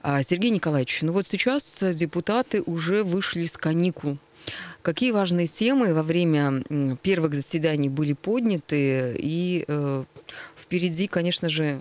А, 0.03 0.23
Сергей 0.23 0.51
Николаевич, 0.51 1.01
ну 1.03 1.13
вот 1.13 1.27
сейчас 1.27 1.83
депутаты 1.95 2.63
уже 2.63 3.03
вышли 3.03 3.47
с 3.47 3.57
каникул. 3.57 4.19
Какие 4.83 5.11
важные 5.11 5.47
темы 5.47 5.93
во 5.93 6.03
время 6.03 6.63
первых 7.03 7.35
заседаний 7.35 7.89
были 7.89 8.15
подняты 8.15 9.17
и 9.19 9.65
э, 9.67 10.05
впереди, 10.69 11.07
конечно 11.07 11.49
же, 11.49 11.81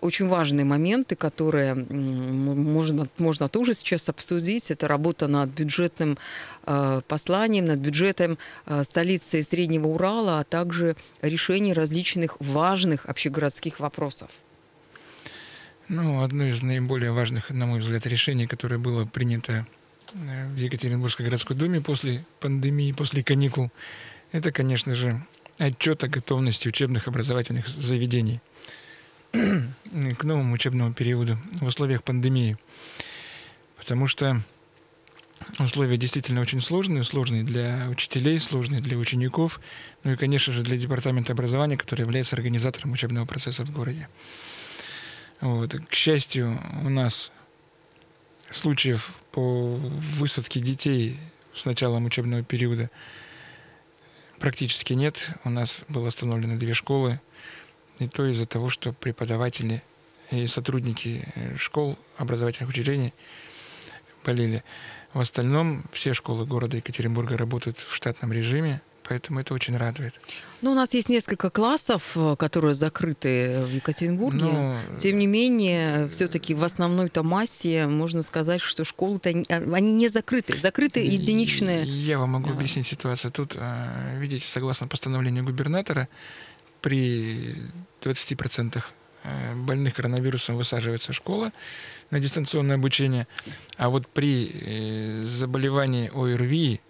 очень 0.00 0.28
важные 0.28 0.64
моменты, 0.64 1.16
которые 1.16 1.74
можно, 1.74 3.08
можно 3.18 3.48
тоже 3.48 3.74
сейчас 3.74 4.08
обсудить. 4.08 4.70
Это 4.70 4.86
работа 4.86 5.26
над 5.26 5.50
бюджетным 5.50 6.18
э, 6.66 7.00
посланием, 7.08 7.66
над 7.66 7.80
бюджетом 7.80 8.38
э, 8.66 8.84
столицы 8.84 9.42
Среднего 9.42 9.88
Урала, 9.88 10.38
а 10.38 10.44
также 10.44 10.94
решение 11.20 11.74
различных 11.74 12.36
важных 12.38 13.06
общегородских 13.06 13.80
вопросов. 13.80 14.30
Ну, 15.88 16.22
одно 16.22 16.44
из 16.44 16.62
наиболее 16.62 17.10
важных, 17.10 17.50
на 17.50 17.66
мой 17.66 17.80
взгляд, 17.80 18.06
решений, 18.06 18.46
которое 18.46 18.78
было 18.78 19.04
принято 19.04 19.66
э, 20.14 20.46
в 20.46 20.56
Екатеринбургской 20.56 21.26
городской 21.26 21.56
думе 21.56 21.80
после 21.80 22.24
пандемии, 22.38 22.92
после 22.92 23.24
каникул, 23.24 23.72
это, 24.30 24.52
конечно 24.52 24.94
же, 24.94 25.24
отчет 25.58 26.04
о 26.04 26.08
готовности 26.08 26.68
учебных 26.68 27.08
образовательных 27.08 27.68
заведений 27.68 28.40
к 29.32 30.24
новому 30.24 30.54
учебному 30.54 30.92
периоду 30.92 31.38
в 31.60 31.66
условиях 31.66 32.02
пандемии. 32.02 32.56
Потому 33.76 34.06
что 34.06 34.40
условия 35.58 35.96
действительно 35.96 36.40
очень 36.40 36.60
сложные, 36.60 37.04
сложные 37.04 37.44
для 37.44 37.88
учителей, 37.90 38.38
сложные 38.38 38.80
для 38.80 38.96
учеников, 38.96 39.60
ну 40.04 40.12
и, 40.12 40.16
конечно 40.16 40.52
же, 40.52 40.62
для 40.62 40.76
департамента 40.76 41.32
образования, 41.32 41.76
который 41.76 42.02
является 42.02 42.36
организатором 42.36 42.92
учебного 42.92 43.26
процесса 43.26 43.64
в 43.64 43.72
городе. 43.72 44.08
Вот. 45.40 45.74
К 45.88 45.94
счастью, 45.94 46.60
у 46.84 46.88
нас 46.88 47.30
случаев 48.50 49.12
по 49.32 49.76
высадке 49.76 50.60
детей 50.60 51.18
с 51.54 51.64
началом 51.64 52.06
учебного 52.06 52.42
периода 52.42 52.90
практически 54.38 54.92
нет. 54.92 55.30
У 55.44 55.50
нас 55.50 55.84
было 55.88 56.08
остановлено 56.08 56.58
две 56.58 56.74
школы. 56.74 57.20
И 57.98 58.08
то 58.08 58.24
из-за 58.26 58.46
того, 58.46 58.70
что 58.70 58.92
преподаватели 58.92 59.82
и 60.30 60.46
сотрудники 60.46 61.26
э, 61.34 61.56
школ, 61.56 61.98
образовательных 62.16 62.70
учреждений 62.70 63.12
болели. 64.24 64.62
В 65.12 65.20
остальном 65.20 65.84
все 65.92 66.12
школы 66.12 66.44
города 66.44 66.76
Екатеринбурга 66.76 67.36
работают 67.36 67.78
в 67.78 67.94
штатном 67.94 68.32
режиме, 68.32 68.82
Поэтому 69.08 69.40
это 69.40 69.54
очень 69.54 69.74
радует. 69.76 70.14
Ну, 70.60 70.72
у 70.72 70.74
нас 70.74 70.92
есть 70.92 71.08
несколько 71.08 71.48
классов, 71.48 72.12
э, 72.14 72.36
которые 72.36 72.74
закрыты 72.74 73.56
в 73.58 73.70
Екатеринбурге. 73.70 74.44
Ну, 74.44 74.76
Тем 74.98 75.18
не 75.18 75.26
менее, 75.26 76.08
все-таки 76.10 76.52
в 76.52 76.62
основной-то 76.62 77.22
массе 77.22 77.86
можно 77.86 78.20
сказать, 78.22 78.60
что 78.60 78.84
школы-то 78.84 79.30
а, 79.48 79.74
они 79.74 79.94
не 79.94 80.08
закрыты. 80.08 80.58
Закрыты 80.58 81.00
единичные. 81.00 81.84
Я 81.84 82.18
вам 82.18 82.30
могу 82.30 82.48
Да. 82.48 82.54
объяснить 82.54 82.86
ситуацию. 82.86 83.32
Тут, 83.32 83.52
э, 83.56 84.18
видите, 84.18 84.46
согласно 84.46 84.88
постановлению 84.88 85.42
губернатора, 85.44 86.08
при 86.82 87.56
20% 88.02 88.84
э, 89.24 89.54
больных 89.54 89.94
коронавирусом 89.94 90.56
высаживается 90.56 91.12
школа 91.14 91.52
на 92.10 92.20
дистанционное 92.20 92.76
обучение, 92.76 93.26
а 93.76 93.88
вот 93.88 94.06
при 94.06 95.22
заболевании 95.24 96.10
ОРВИ 96.14 96.80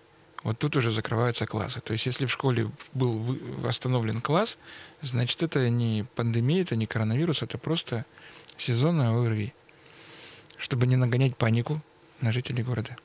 вот 0.45 0.59
тут 0.59 0.77
уже 0.77 0.91
закрываются 0.91 1.47
классы. 1.47 1.81
То 1.81 1.93
есть 1.93 2.07
если 2.07 2.27
в 2.27 2.33
школе 2.33 2.71
был 2.95 3.13
восстановлен 3.59 4.21
класс, 4.21 4.59
значит 5.03 5.43
это 5.43 5.69
не 5.69 6.07
пандемия, 6.15 6.63
это 6.63 6.77
не 6.77 6.87
коронавирус, 6.87 7.43
это 7.43 7.59
просто 7.59 8.05
сезонное 8.57 9.11
ОРВИ. 9.11 9.53
Чтобы 10.57 10.87
не 10.87 10.97
нагонять 10.97 11.37
панику 11.37 11.83
на 12.21 12.33
жителей 12.33 12.63
города. 12.63 12.97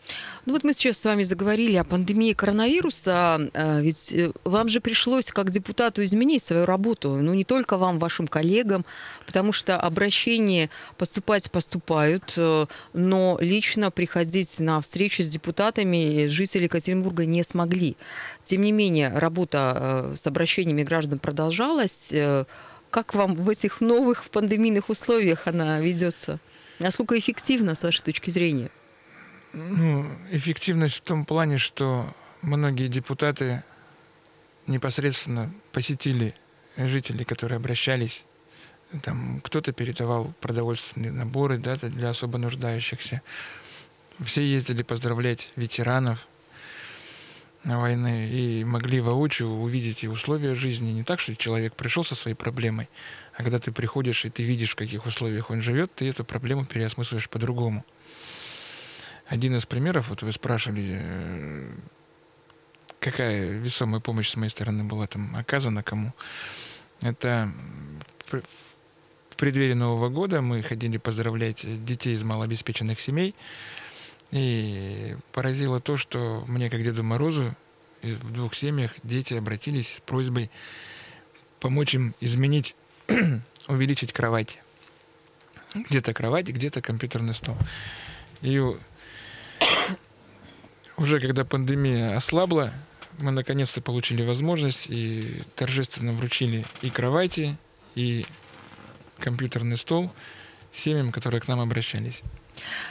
Ну 0.46 0.54
вот 0.54 0.64
мы 0.64 0.74
сейчас 0.74 0.98
с 0.98 1.06
вами 1.06 1.24
заговорили 1.24 1.76
о 1.76 1.84
пандемии 1.84 2.34
коронавируса, 2.34 3.50
а, 3.54 3.80
ведь 3.80 4.12
э, 4.12 4.32
вам 4.44 4.70
же 4.70 4.82
пришлось 4.82 5.28
как 5.28 5.52
депутату 5.52 6.04
изменить 6.04 6.44
свою 6.44 6.66
работу, 6.66 7.18
ну 7.22 7.34
не 7.34 7.44
только 7.44 7.78
вам, 7.78 8.00
вашим 8.00 8.28
коллегам, 8.28 8.86
потому 9.26 9.54
что 9.54 9.80
обращения 9.80 10.70
поступать 10.98 11.52
поступают, 11.52 12.34
э, 12.38 12.66
но 12.94 13.38
лично 13.40 13.92
приходить 13.92 14.60
на 14.60 14.82
встречи 14.82 15.22
с 15.22 15.30
депутатами 15.30 16.28
жители 16.28 16.64
Екатеринбурга 16.64 17.26
не 17.26 17.44
смогли. 17.44 17.96
Тем 18.44 18.62
не 18.62 18.72
менее, 18.72 19.10
работа 19.16 20.12
э, 20.14 20.16
с 20.16 20.26
обращениями 20.26 20.84
граждан 20.84 21.20
продолжалась. 21.20 22.14
Как 22.90 23.16
вам 23.16 23.34
в 23.34 23.50
этих 23.50 23.82
новых 23.82 24.26
пандемийных 24.30 24.90
условиях 24.90 25.48
она 25.48 25.80
ведется? 25.80 26.40
Насколько 26.78 27.18
эффективно, 27.18 27.74
с 27.74 27.84
вашей 27.84 28.04
точки 28.04 28.30
зрения? 28.30 28.70
Ну, 29.54 30.10
эффективность 30.32 30.96
в 30.96 31.02
том 31.02 31.26
плане, 31.26 31.60
что 31.60 32.12
многие 32.42 32.88
депутаты 32.88 33.64
непосредственно 34.66 35.54
посетили 35.72 36.36
жителей, 36.76 37.24
которые 37.24 37.58
обращались. 37.58 38.26
Там 39.04 39.42
кто-то 39.42 39.72
передавал 39.72 40.34
продовольственные 40.42 41.12
наборы 41.12 41.58
да, 41.58 41.76
для 41.76 42.10
особо 42.10 42.40
нуждающихся. 42.40 43.22
Все 44.20 44.44
ездили 44.44 44.82
поздравлять 44.82 45.50
ветеранов 45.56 46.28
войны 47.64 48.30
и 48.30 48.64
могли 48.64 49.02
воочию 49.02 49.50
увидеть 49.50 50.04
и 50.04 50.08
условия 50.08 50.56
жизни. 50.56 50.92
Не 50.92 51.04
так, 51.04 51.20
что 51.20 51.36
человек 51.36 51.76
пришел 51.76 52.04
со 52.04 52.16
своей 52.16 52.36
проблемой, 52.36 52.90
а 53.36 53.44
когда 53.44 53.60
ты 53.60 53.72
приходишь 53.72 54.26
и 54.26 54.30
ты 54.30 54.44
видишь, 54.44 54.72
в 54.72 54.76
каких 54.76 55.06
условиях 55.06 55.50
он 55.50 55.62
живет, 55.62 55.94
ты 55.94 56.10
эту 56.10 56.26
проблему 56.26 56.66
переосмысливаешь 56.66 57.30
по-другому. 57.30 57.86
Один 59.34 59.56
из 59.56 59.66
примеров, 59.66 60.10
вот 60.10 60.22
вы 60.22 60.32
спрашивали, 60.32 61.00
э, 61.02 61.72
какая 63.00 63.50
весомая 63.50 64.00
помощь 64.00 64.30
с 64.30 64.36
моей 64.36 64.52
стороны 64.52 64.84
была 64.84 65.08
там 65.08 65.36
оказана 65.36 65.82
кому. 65.82 66.14
Это 67.02 67.52
в 68.20 68.30
пр- 68.30 68.44
в 69.32 69.36
преддверии 69.36 69.74
Нового 69.74 70.10
года 70.10 70.44
мы 70.44 70.62
ходили 70.62 70.98
поздравлять 70.98 71.66
детей 71.84 72.14
из 72.14 72.22
малообеспеченных 72.22 73.00
семей. 73.00 73.34
И 74.30 75.18
поразило 75.32 75.82
то, 75.82 75.98
что 75.98 76.44
мне, 76.48 76.70
как 76.70 76.84
Деду 76.84 77.04
Морозу, 77.04 77.56
в 78.04 78.32
двух 78.34 78.54
семьях 78.54 78.92
дети 79.02 79.34
обратились 79.34 79.96
с 79.96 80.02
просьбой 80.02 80.52
помочь 81.60 81.96
им 81.96 82.14
изменить, 82.20 82.76
увеличить 83.68 84.14
кровати. 84.14 84.60
Где-то 85.74 86.14
кровать, 86.14 86.50
где-то 86.50 86.84
компьютерный 86.84 87.34
стол. 87.34 87.58
И 88.44 88.60
уже 90.98 91.20
когда 91.20 91.46
пандемия 91.46 92.16
ослабла, 92.16 92.74
мы 93.20 93.32
наконец-то 93.32 93.82
получили 93.82 94.24
возможность 94.24 94.88
и 94.90 95.42
торжественно 95.56 96.14
вручили 96.14 96.66
и 96.82 96.90
кровати, 96.90 97.58
и 97.96 98.26
компьютерный 99.20 99.78
стол 99.78 100.12
семьям, 100.72 101.12
которые 101.12 101.42
к 101.42 101.48
нам 101.48 101.60
обращались. 101.60 102.24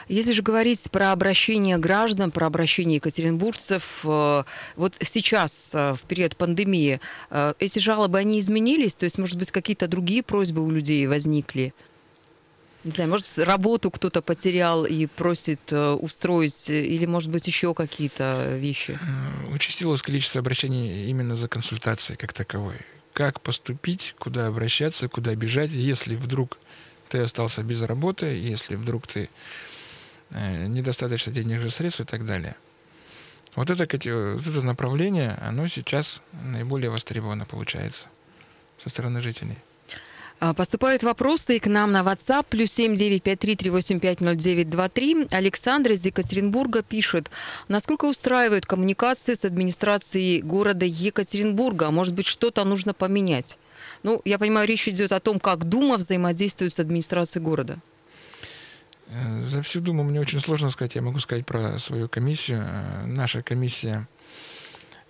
Если 0.08 0.32
же 0.32 0.42
говорить 0.42 0.90
про 0.90 1.12
обращение 1.12 1.78
граждан, 1.78 2.30
про 2.30 2.46
обращение 2.46 2.96
екатеринбургцев, 2.96 4.00
э, 4.04 4.44
вот 4.76 4.96
сейчас, 5.00 5.70
э, 5.74 5.94
в 5.94 6.00
период 6.02 6.36
пандемии, 6.36 7.00
э, 7.30 7.54
эти 7.58 7.78
жалобы, 7.78 8.18
они 8.18 8.40
изменились? 8.40 8.94
То 8.94 9.04
есть, 9.04 9.18
может 9.18 9.38
быть, 9.38 9.50
какие-то 9.50 9.86
другие 9.86 10.22
просьбы 10.22 10.62
у 10.62 10.70
людей 10.70 11.06
возникли? 11.06 11.74
Не 12.84 12.90
знаю, 12.90 13.10
может, 13.10 13.38
работу 13.38 13.92
кто-то 13.92 14.22
потерял 14.22 14.84
и 14.84 15.06
просит 15.06 15.60
э, 15.72 15.92
устроить, 15.92 16.68
э, 16.68 16.84
или, 16.84 17.06
может 17.06 17.30
быть, 17.30 17.46
еще 17.46 17.74
какие-то 17.74 18.56
вещи? 18.56 18.98
Э, 19.00 19.54
Участилось 19.54 20.02
количество 20.02 20.40
обращений 20.40 21.08
именно 21.08 21.36
за 21.36 21.46
консультацией 21.46 22.16
как 22.16 22.32
таковой. 22.32 22.78
Как 23.12 23.40
поступить, 23.40 24.16
куда 24.18 24.48
обращаться, 24.48 25.08
куда 25.08 25.34
бежать, 25.36 25.70
если 25.70 26.16
вдруг 26.16 26.58
ты 27.08 27.18
остался 27.18 27.62
без 27.62 27.82
работы, 27.82 28.26
если 28.26 28.74
вдруг 28.74 29.06
ты 29.06 29.28
недостаточно 30.30 31.30
денежных 31.30 31.74
средств 31.74 32.00
и 32.00 32.04
так 32.04 32.24
далее. 32.24 32.56
Вот 33.54 33.68
это, 33.68 33.84
вот 33.84 34.46
это 34.46 34.62
направление, 34.62 35.32
оно 35.42 35.68
сейчас 35.68 36.22
наиболее 36.42 36.88
востребовано 36.88 37.44
получается 37.44 38.06
со 38.78 38.88
стороны 38.88 39.20
жителей. 39.20 39.58
А, 40.44 40.54
Поступают 40.54 41.04
вопросы 41.04 41.54
и 41.54 41.60
к 41.60 41.68
нам 41.68 41.92
на 41.92 42.02
WhatsApp, 42.02 42.46
плюс 42.50 42.76
7953-385-0923. 42.76 45.28
Александр 45.30 45.92
из 45.92 46.04
Екатеринбурга 46.04 46.82
пишет, 46.82 47.30
насколько 47.68 48.06
устраивают 48.06 48.66
коммуникации 48.66 49.34
с 49.34 49.44
администрацией 49.44 50.42
города 50.42 50.84
Екатеринбурга? 50.84 51.92
Может 51.92 52.14
быть, 52.14 52.26
что-то 52.26 52.64
нужно 52.64 52.92
поменять? 52.92 53.56
Ну, 54.02 54.20
я 54.24 54.40
понимаю, 54.40 54.66
речь 54.66 54.88
идет 54.88 55.12
о 55.12 55.20
том, 55.20 55.38
как 55.38 55.62
Дума 55.62 55.96
взаимодействует 55.96 56.74
с 56.74 56.80
администрацией 56.80 57.44
города. 57.44 57.78
Э, 59.10 59.44
За 59.44 59.62
всю 59.62 59.80
Думу 59.80 60.02
мне 60.02 60.20
очень 60.20 60.40
сложно 60.40 60.70
сказать. 60.70 60.96
Я 60.96 61.02
могу 61.02 61.20
сказать 61.20 61.46
про 61.46 61.78
свою 61.78 62.08
комиссию. 62.08 62.64
Э, 62.66 63.04
Наша 63.06 63.44
комиссия 63.44 64.08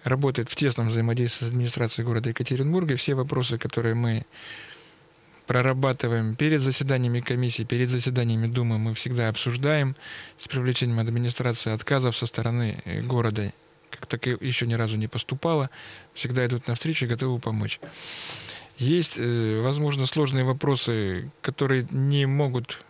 работает 0.04 0.50
в 0.50 0.56
тесном 0.56 0.88
взаимодействии 0.88 1.46
с 1.46 1.48
администрацией 1.48 2.04
города 2.04 2.28
Екатеринбурга. 2.28 2.92
И 2.92 2.98
все 2.98 3.14
вопросы, 3.14 3.56
которые 3.56 3.94
мы 3.94 4.26
прорабатываем 5.46 6.34
перед 6.34 6.62
заседаниями 6.62 7.20
комиссии, 7.20 7.64
перед 7.64 7.88
заседаниями 7.90 8.46
Думы, 8.46 8.78
мы 8.78 8.94
всегда 8.94 9.28
обсуждаем 9.28 9.96
с 10.38 10.48
привлечением 10.48 10.98
администрации 10.98 11.72
отказов 11.72 12.16
со 12.16 12.26
стороны 12.26 12.82
э, 12.84 13.00
города. 13.00 13.52
Как 13.90 14.06
так 14.06 14.26
еще 14.26 14.66
ни 14.66 14.74
разу 14.74 14.96
не 14.96 15.08
поступало. 15.08 15.70
Всегда 16.14 16.46
идут 16.46 16.66
навстречу 16.66 17.04
и 17.04 17.08
готовы 17.08 17.38
помочь. 17.38 17.80
Есть, 18.78 19.14
э, 19.18 19.60
возможно, 19.60 20.06
сложные 20.06 20.44
вопросы, 20.44 21.30
которые 21.40 21.86
не 21.90 22.26
могут 22.26 22.82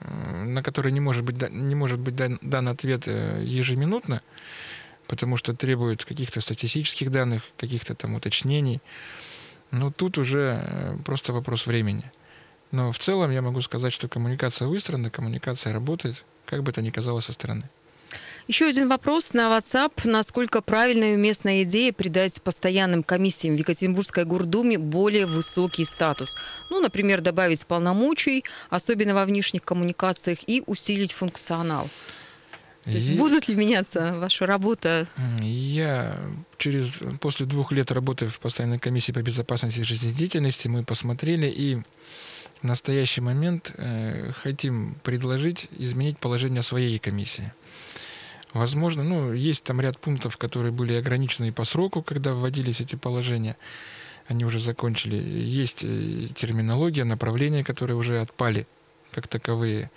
э, 0.00 0.44
на 0.44 0.62
которые 0.62 0.92
не 0.92 1.00
может 1.00 1.24
быть, 1.24 1.50
не 1.50 1.74
может 1.74 1.98
быть 1.98 2.16
дан, 2.16 2.38
дан 2.42 2.68
ответ 2.68 3.06
ежеминутно, 3.06 4.22
потому 5.06 5.36
что 5.36 5.54
требует 5.54 6.04
каких-то 6.04 6.40
статистических 6.40 7.10
данных, 7.10 7.42
каких-то 7.56 7.94
там 7.94 8.14
уточнений. 8.14 8.80
Но 9.70 9.90
тут 9.90 10.18
уже 10.18 10.60
э, 10.62 10.96
просто 11.04 11.32
вопрос 11.32 11.66
времени. 11.66 12.10
Но 12.70 12.90
в 12.92 12.98
целом 12.98 13.30
я 13.30 13.42
могу 13.42 13.60
сказать, 13.60 13.92
что 13.92 14.08
коммуникация 14.08 14.68
выстроена, 14.68 15.10
коммуникация 15.10 15.72
работает, 15.72 16.24
как 16.46 16.62
бы 16.62 16.70
это 16.70 16.82
ни 16.82 16.90
казалось 16.90 17.26
со 17.26 17.32
стороны. 17.32 17.68
Еще 18.46 18.66
один 18.66 18.90
вопрос 18.90 19.32
на 19.32 19.48
WhatsApp. 19.48 19.92
Насколько 20.04 20.60
правильная 20.60 21.12
и 21.12 21.16
уместная 21.16 21.62
идея 21.62 21.94
придать 21.94 22.42
постоянным 22.42 23.02
комиссиям 23.02 23.56
в 23.56 23.58
Екатеринбургской 23.58 24.26
гордуме 24.26 24.76
более 24.76 25.24
высокий 25.24 25.86
статус? 25.86 26.28
Ну, 26.70 26.80
например, 26.80 27.22
добавить 27.22 27.64
полномочий, 27.64 28.44
особенно 28.68 29.14
во 29.14 29.24
внешних 29.24 29.62
коммуникациях, 29.62 30.40
и 30.46 30.62
усилить 30.66 31.12
функционал. 31.12 31.88
То 32.84 32.90
есть 32.90 33.08
И- 33.08 33.16
будут 33.16 33.48
ли 33.48 33.54
меняться 33.54 34.14
ваша 34.18 34.46
работа? 34.46 35.08
Я 35.40 36.18
через 36.58 36.92
после 37.20 37.46
двух 37.46 37.72
лет 37.72 37.90
работы 37.90 38.26
в 38.26 38.38
постоянной 38.38 38.78
комиссии 38.78 39.12
по 39.12 39.22
безопасности 39.22 39.80
и 39.80 39.84
жизнедеятельности 39.84 40.68
мы 40.68 40.82
посмотрели 40.84 41.46
и 41.46 41.76
в 42.60 42.64
настоящий 42.64 43.20
момент 43.22 43.72
э, 43.76 44.32
хотим 44.42 44.96
предложить 45.02 45.68
изменить 45.78 46.18
положение 46.18 46.62
своей 46.62 46.98
комиссии. 46.98 47.52
Возможно, 48.52 49.02
ну, 49.02 49.32
есть 49.32 49.64
там 49.64 49.80
ряд 49.80 49.98
пунктов, 49.98 50.36
которые 50.36 50.70
были 50.70 50.94
ограничены 50.94 51.48
и 51.48 51.50
по 51.50 51.64
сроку, 51.64 52.02
когда 52.02 52.34
вводились 52.34 52.80
эти 52.80 52.96
положения. 52.96 53.56
Они 54.28 54.44
уже 54.44 54.58
закончили. 54.58 55.16
Есть 55.16 55.80
э, 55.82 56.26
терминология, 56.34 57.04
направления, 57.04 57.64
которые 57.64 57.96
уже 57.96 58.20
отпали 58.20 58.66
как 59.10 59.26
таковые 59.28 59.90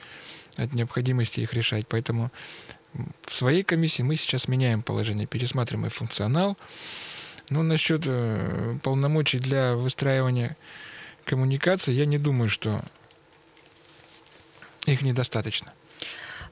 от 0.58 0.74
необходимости 0.74 1.40
их 1.42 1.54
решать. 1.54 1.88
Поэтому 1.88 2.32
в 3.26 3.34
своей 3.34 3.64
комиссии 3.64 4.04
мы 4.04 4.16
сейчас 4.16 4.48
меняем 4.48 4.82
положение, 4.82 5.28
пересматриваем 5.28 5.90
функционал, 5.90 6.58
Ну, 7.50 7.64
насчет 7.64 8.04
э, 8.06 8.78
полномочий 8.84 9.40
для 9.40 9.76
выстраивания 9.76 10.58
коммуникации, 11.24 11.94
я 11.94 12.06
не 12.06 12.18
думаю, 12.18 12.50
что 12.50 12.80
их 14.86 15.02
недостаточно. 15.02 15.74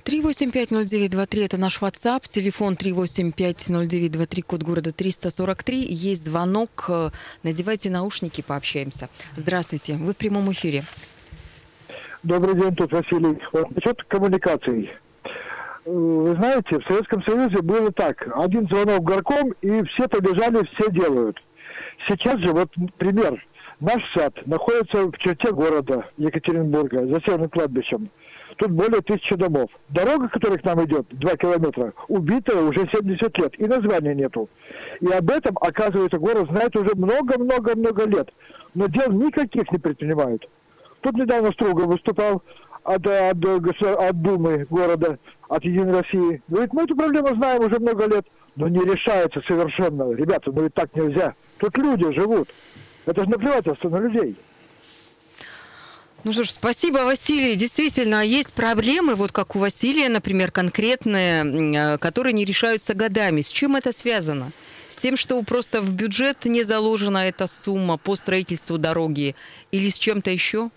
3850923 0.05 1.45
это 1.45 1.57
наш 1.57 1.81
WhatsApp, 1.81 2.29
телефон 2.29 2.75
3850923, 2.75 4.41
код 4.43 4.61
города 4.61 4.91
343. 4.91 5.87
Есть 5.89 6.25
звонок. 6.25 6.89
Надевайте 7.41 7.89
наушники, 7.89 8.41
пообщаемся. 8.41 9.09
Здравствуйте, 9.35 9.95
вы 9.95 10.13
в 10.13 10.17
прямом 10.17 10.51
эфире. 10.51 10.83
Добрый 12.21 12.55
день, 12.55 12.75
тут 12.75 12.91
Василий. 12.91 13.39
Вот 13.51 13.71
насчет 13.71 14.03
коммуникаций. 14.03 14.91
Вы 15.85 16.33
знаете, 16.35 16.79
в 16.79 16.87
Советском 16.87 17.23
Союзе 17.23 17.61
было 17.61 17.91
так. 17.91 18.27
Один 18.35 18.67
звонок 18.67 19.03
горком, 19.03 19.53
и 19.61 19.83
все 19.83 20.07
побежали, 20.07 20.67
все 20.73 20.91
делают. 20.91 21.37
Сейчас 22.07 22.39
же, 22.39 22.51
вот 22.53 22.69
пример. 22.97 23.45
Наш 23.79 24.01
сад 24.15 24.33
находится 24.47 25.05
в 25.05 25.17
черте 25.19 25.51
города 25.51 26.05
Екатеринбурга, 26.17 27.05
за 27.05 27.21
северным 27.21 27.49
кладбищем. 27.49 28.09
Тут 28.57 28.71
более 28.71 29.01
тысячи 29.01 29.35
домов. 29.35 29.69
Дорога, 29.89 30.29
которая 30.29 30.57
к 30.57 30.63
нам 30.63 30.83
идет, 30.85 31.05
два 31.11 31.35
километра, 31.35 31.93
убитая 32.07 32.63
уже 32.63 32.87
70 32.91 33.37
лет, 33.37 33.59
и 33.59 33.65
названия 33.65 34.15
нету. 34.15 34.49
И 35.01 35.07
об 35.07 35.29
этом, 35.29 35.55
оказывается, 35.59 36.17
город 36.17 36.47
знает 36.49 36.75
уже 36.75 36.95
много-много-много 36.95 38.05
лет. 38.05 38.29
Но 38.73 38.87
дел 38.87 39.11
никаких 39.11 39.69
не 39.71 39.77
предпринимают. 39.77 40.47
Тут 41.01 41.17
недавно 41.17 41.51
Струга 41.51 41.81
выступал 41.81 42.41
от, 42.85 43.05
от, 43.07 43.45
от 43.81 44.21
Думы 44.21 44.65
города, 44.69 45.17
от 45.49 45.65
Единой 45.65 46.01
России. 46.01 46.41
Говорит, 46.47 46.73
мы 46.73 46.83
эту 46.83 46.95
проблему 46.95 47.35
знаем 47.35 47.63
уже 47.63 47.79
много 47.79 48.05
лет, 48.05 48.25
но 48.55 48.67
не 48.67 48.79
решается 48.79 49.41
совершенно. 49.47 50.13
Ребята, 50.13 50.51
ну 50.51 50.63
ведь 50.63 50.73
так 50.73 50.95
нельзя. 50.95 51.33
Тут 51.57 51.77
люди 51.77 52.13
живут. 52.13 52.49
Это 53.05 53.23
же 53.23 53.29
наплевательство 53.29 53.89
на 53.89 53.97
людей. 53.97 54.35
Ну 56.23 56.33
что 56.33 56.43
ж, 56.43 56.51
спасибо, 56.51 56.99
Василий. 56.99 57.55
Действительно, 57.55 58.25
есть 58.25 58.53
проблемы, 58.53 59.15
вот 59.15 59.31
как 59.31 59.55
у 59.55 59.59
Василия, 59.59 60.09
например, 60.09 60.51
конкретные, 60.51 61.43
э, 61.43 61.97
которые 61.99 62.33
не 62.33 62.45
решаются 62.45 62.95
годами. 62.95 63.41
С 63.41 63.49
чем 63.49 63.75
это 63.75 63.91
связано? 63.91 64.51
С 64.89 64.95
тем, 64.95 65.17
что 65.17 65.41
просто 65.43 65.81
в 65.81 65.93
бюджет 65.93 66.45
не 66.45 66.63
заложена 66.63 67.27
эта 67.27 67.45
сумма 67.45 67.97
по 67.97 68.15
строительству 68.15 68.77
дороги 68.77 69.35
или 69.71 69.89
с 69.89 69.99
чем-то 69.99 70.31
еще? 70.31 70.71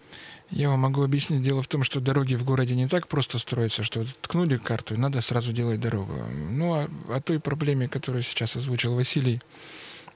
Я 0.50 0.70
вам 0.70 0.80
могу 0.80 1.02
объяснить. 1.02 1.42
Дело 1.42 1.62
в 1.62 1.68
том, 1.68 1.84
что 1.84 2.00
дороги 2.00 2.34
в 2.34 2.44
городе 2.44 2.74
не 2.74 2.88
так 2.88 3.06
просто 3.06 3.38
строятся, 3.38 3.82
что 3.82 4.04
ткнули 4.22 4.56
карту, 4.56 4.94
и 4.94 4.98
надо 4.98 5.20
сразу 5.20 5.52
делать 5.52 5.80
дорогу. 5.80 6.14
Ну, 6.32 6.74
а 6.74 6.88
о 7.08 7.20
той 7.20 7.38
проблеме, 7.38 7.86
которую 7.88 8.22
сейчас 8.22 8.56
озвучил 8.56 8.94
Василий, 8.94 9.40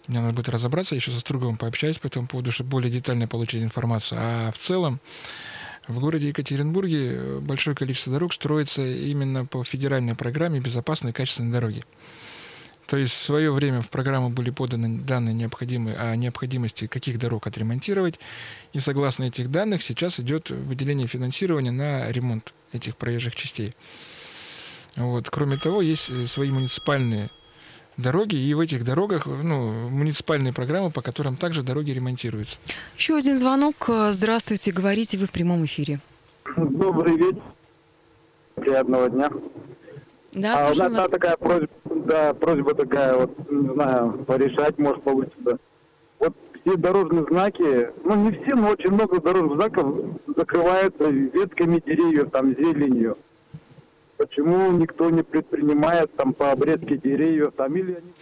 мне 0.09 0.21
надо 0.21 0.35
будет 0.35 0.49
разобраться, 0.49 0.95
еще 0.95 1.11
со 1.11 1.21
Струговым 1.21 1.57
пообщаюсь 1.57 1.99
по 1.99 2.07
этому 2.07 2.27
поводу, 2.27 2.51
чтобы 2.51 2.71
более 2.71 2.91
детально 2.91 3.29
получить 3.29 3.63
информацию. 3.63 4.19
А 4.21 4.51
в 4.51 4.59
целом, 4.59 5.01
в 5.87 5.99
городе 6.01 6.29
Екатеринбурге 6.29 7.39
большое 7.41 7.77
количество 7.77 8.13
дорог 8.13 8.33
строится 8.33 8.85
именно 8.85 9.45
по 9.45 9.63
федеральной 9.65 10.15
программе 10.15 10.61
«Безопасные 10.61 11.11
и 11.11 11.15
качественные 11.15 11.53
дороги». 11.53 11.85
То 12.93 12.99
есть 12.99 13.15
в 13.15 13.23
свое 13.23 13.51
время 13.51 13.81
в 13.81 13.89
программу 13.89 14.29
были 14.29 14.51
поданы 14.51 14.99
данные 14.99 15.33
необходимые 15.33 15.97
о 15.97 16.15
необходимости 16.15 16.87
каких 16.87 17.19
дорог 17.19 17.47
отремонтировать. 17.47 18.21
И 18.75 18.81
согласно 18.81 19.25
этих 19.25 19.51
данных 19.51 19.83
сейчас 19.83 20.21
идет 20.21 20.51
выделение 20.51 21.07
финансирования 21.07 21.71
на 21.71 22.13
ремонт 22.13 22.53
этих 22.71 22.99
проезжих 22.99 23.35
частей. 23.35 23.73
Вот. 24.97 25.31
Кроме 25.31 25.57
того, 25.57 25.81
есть 25.81 26.29
свои 26.29 26.51
муниципальные 26.51 27.31
дороги, 27.97 28.37
и 28.37 28.53
в 28.53 28.61
этих 28.61 28.85
дорогах 28.85 29.25
ну, 29.25 29.89
муниципальные 29.89 30.53
программы, 30.53 30.91
по 30.91 31.01
которым 31.01 31.37
также 31.37 31.63
дороги 31.63 31.93
ремонтируются. 31.93 32.59
Еще 32.99 33.17
один 33.17 33.39
звонок. 33.39 33.89
Здравствуйте, 34.11 34.71
говорите, 34.71 35.17
вы 35.17 35.29
в 35.29 35.31
прямом 35.31 35.65
эфире. 35.65 36.01
Добрый 36.59 37.17
вечер. 37.17 37.41
Приятного 38.55 39.09
дня. 39.09 39.31
Да, 40.33 40.69
а 40.69 40.73
у 40.73 40.75
нас 40.75 40.93
вас. 40.93 41.11
такая 41.11 41.37
просьба, 41.37 41.69
да, 41.85 42.35
просьба 42.35 42.75
такая, 42.75 43.15
вот, 43.15 43.51
не 43.51 43.75
знаю, 43.75 44.25
порешать, 44.27 44.79
может, 44.79 45.03
получится. 45.03 45.59
Вот 46.19 46.35
все 46.61 46.77
дорожные 46.77 47.27
знаки, 47.29 47.91
ну 48.05 48.15
не 48.15 48.31
все, 48.31 48.55
но 48.55 48.71
очень 48.71 48.93
много 48.93 49.21
дорожных 49.21 49.57
знаков 49.57 49.95
закрываются 50.35 51.05
ветками 51.11 51.83
деревьев, 51.85 52.31
там, 52.31 52.55
зеленью. 52.55 53.19
Почему 54.17 54.71
никто 54.73 55.11
не 55.11 55.23
предпринимает 55.23 56.15
там 56.17 56.33
по 56.33 56.53
обрезке 56.53 56.97
деревьев 56.97 57.53
там 57.57 57.77
или 57.77 57.95
они... 57.95 58.13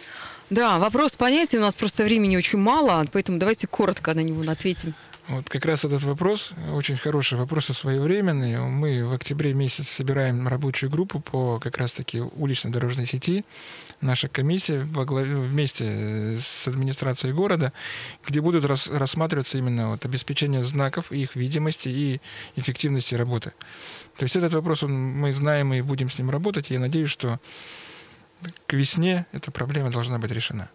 Да, 0.49 0.79
вопрос 0.79 1.15
понятен, 1.15 1.59
у 1.59 1.61
нас 1.61 1.75
просто 1.75 2.03
времени 2.03 2.35
очень 2.35 2.59
мало, 2.59 3.05
поэтому 3.13 3.37
давайте 3.37 3.67
коротко 3.67 4.13
на 4.13 4.21
него 4.21 4.41
ответим. 4.51 4.95
Вот 5.27 5.47
как 5.49 5.65
раз 5.65 5.85
этот 5.85 6.03
вопрос, 6.03 6.51
очень 6.73 6.97
хороший 6.97 7.37
вопрос 7.37 7.69
и 7.69 7.73
своевременный. 7.73 8.59
Мы 8.59 9.05
в 9.05 9.13
октябре 9.13 9.53
месяце 9.53 9.89
собираем 9.91 10.47
рабочую 10.47 10.89
группу 10.89 11.19
по 11.19 11.59
как 11.59 11.77
раз-таки 11.77 12.19
уличной 12.19 12.71
дорожной 12.71 13.05
сети. 13.05 13.45
Наша 14.01 14.27
комиссия 14.27 14.83
во 14.83 15.05
главе, 15.05 15.35
вместе 15.35 16.37
с 16.39 16.67
администрацией 16.67 17.33
города, 17.33 17.71
где 18.27 18.41
будут 18.41 18.65
рас, 18.65 18.87
рассматриваться 18.87 19.59
именно 19.59 19.89
вот 19.91 20.03
обеспечение 20.05 20.63
знаков, 20.63 21.11
их 21.11 21.35
видимости 21.35 21.87
и 21.87 22.21
эффективности 22.55 23.13
работы. 23.13 23.53
То 24.17 24.23
есть 24.23 24.35
этот 24.35 24.53
вопрос 24.53 24.83
он, 24.83 24.91
мы 24.91 25.31
знаем 25.33 25.71
и 25.73 25.81
будем 25.81 26.09
с 26.09 26.17
ним 26.17 26.31
работать. 26.31 26.71
И 26.71 26.73
я 26.73 26.79
надеюсь, 26.79 27.11
что 27.11 27.39
к 28.65 28.73
весне 28.73 29.27
эта 29.31 29.51
проблема 29.51 29.91
должна 29.91 30.17
быть 30.17 30.31
решена. 30.31 30.69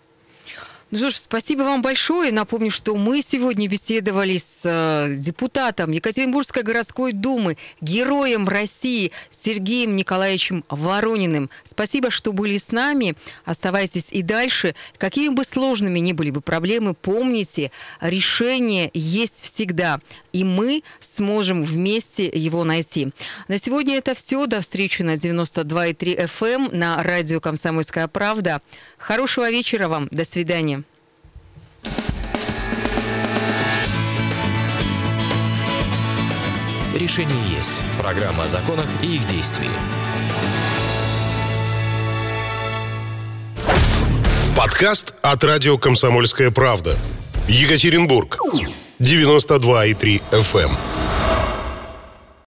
Ну 0.93 0.99
что 0.99 1.11
ж, 1.11 1.15
спасибо 1.17 1.63
вам 1.63 1.83
большое. 1.83 2.31
Напомню, 2.31 2.71
что 2.71 2.95
мы 2.95 3.21
сегодня 3.21 3.67
беседовали 3.67 4.39
с 4.39 4.63
э, 4.65 5.17
депутатом 5.19 5.91
Екатеринбургской 5.91 6.63
городской 6.63 7.13
думы, 7.13 7.57
героем 7.81 8.47
России 8.47 9.11
Сергеем 9.29 9.97
Николаевичем 9.97 10.65
Ворониным. 10.69 11.51
Спасибо, 11.65 12.13
что 12.13 12.33
были 12.33 12.57
с 12.57 12.71
нами. 12.71 13.17
Оставайтесь 13.45 14.13
и 14.13 14.23
дальше. 14.23 14.77
Какими 14.97 15.35
бы 15.35 15.43
сложными 15.43 15.99
ни 15.99 16.13
были 16.13 16.31
бы 16.31 16.41
проблемы, 16.41 16.95
помните, 16.95 17.73
решение 18.01 18.93
есть 18.95 19.41
всегда. 19.43 19.99
И 20.33 20.45
мы 20.45 20.85
сможем 21.01 21.65
вместе 21.65 22.27
его 22.27 22.63
найти. 22.63 23.09
На 23.49 23.59
сегодня 23.59 23.97
это 23.97 24.15
все. 24.15 24.47
До 24.47 24.61
встречи 24.61 25.03
на 25.03 25.15
92,3 25.15 26.29
FM 26.29 26.47
эм 26.47 26.79
на 26.79 27.03
радио 27.03 27.41
«Комсомольская 27.41 28.07
правда». 28.07 28.63
Хорошего 28.99 29.51
вечера 29.51 29.89
вам. 29.89 30.07
До 30.13 30.25
свидания. 30.25 30.76
Решение 36.95 37.57
есть. 37.57 37.83
Программа 37.99 38.45
о 38.45 38.49
законах 38.49 38.87
и 39.03 39.17
их 39.17 39.27
действии. 39.27 39.71
Подкаст 44.57 45.15
от 45.23 45.45
радио 45.45 45.79
«Комсомольская 45.79 46.51
правда». 46.51 46.97
Екатеринбург. 47.47 48.39
92,3 48.99 50.23
FM. 50.33 50.71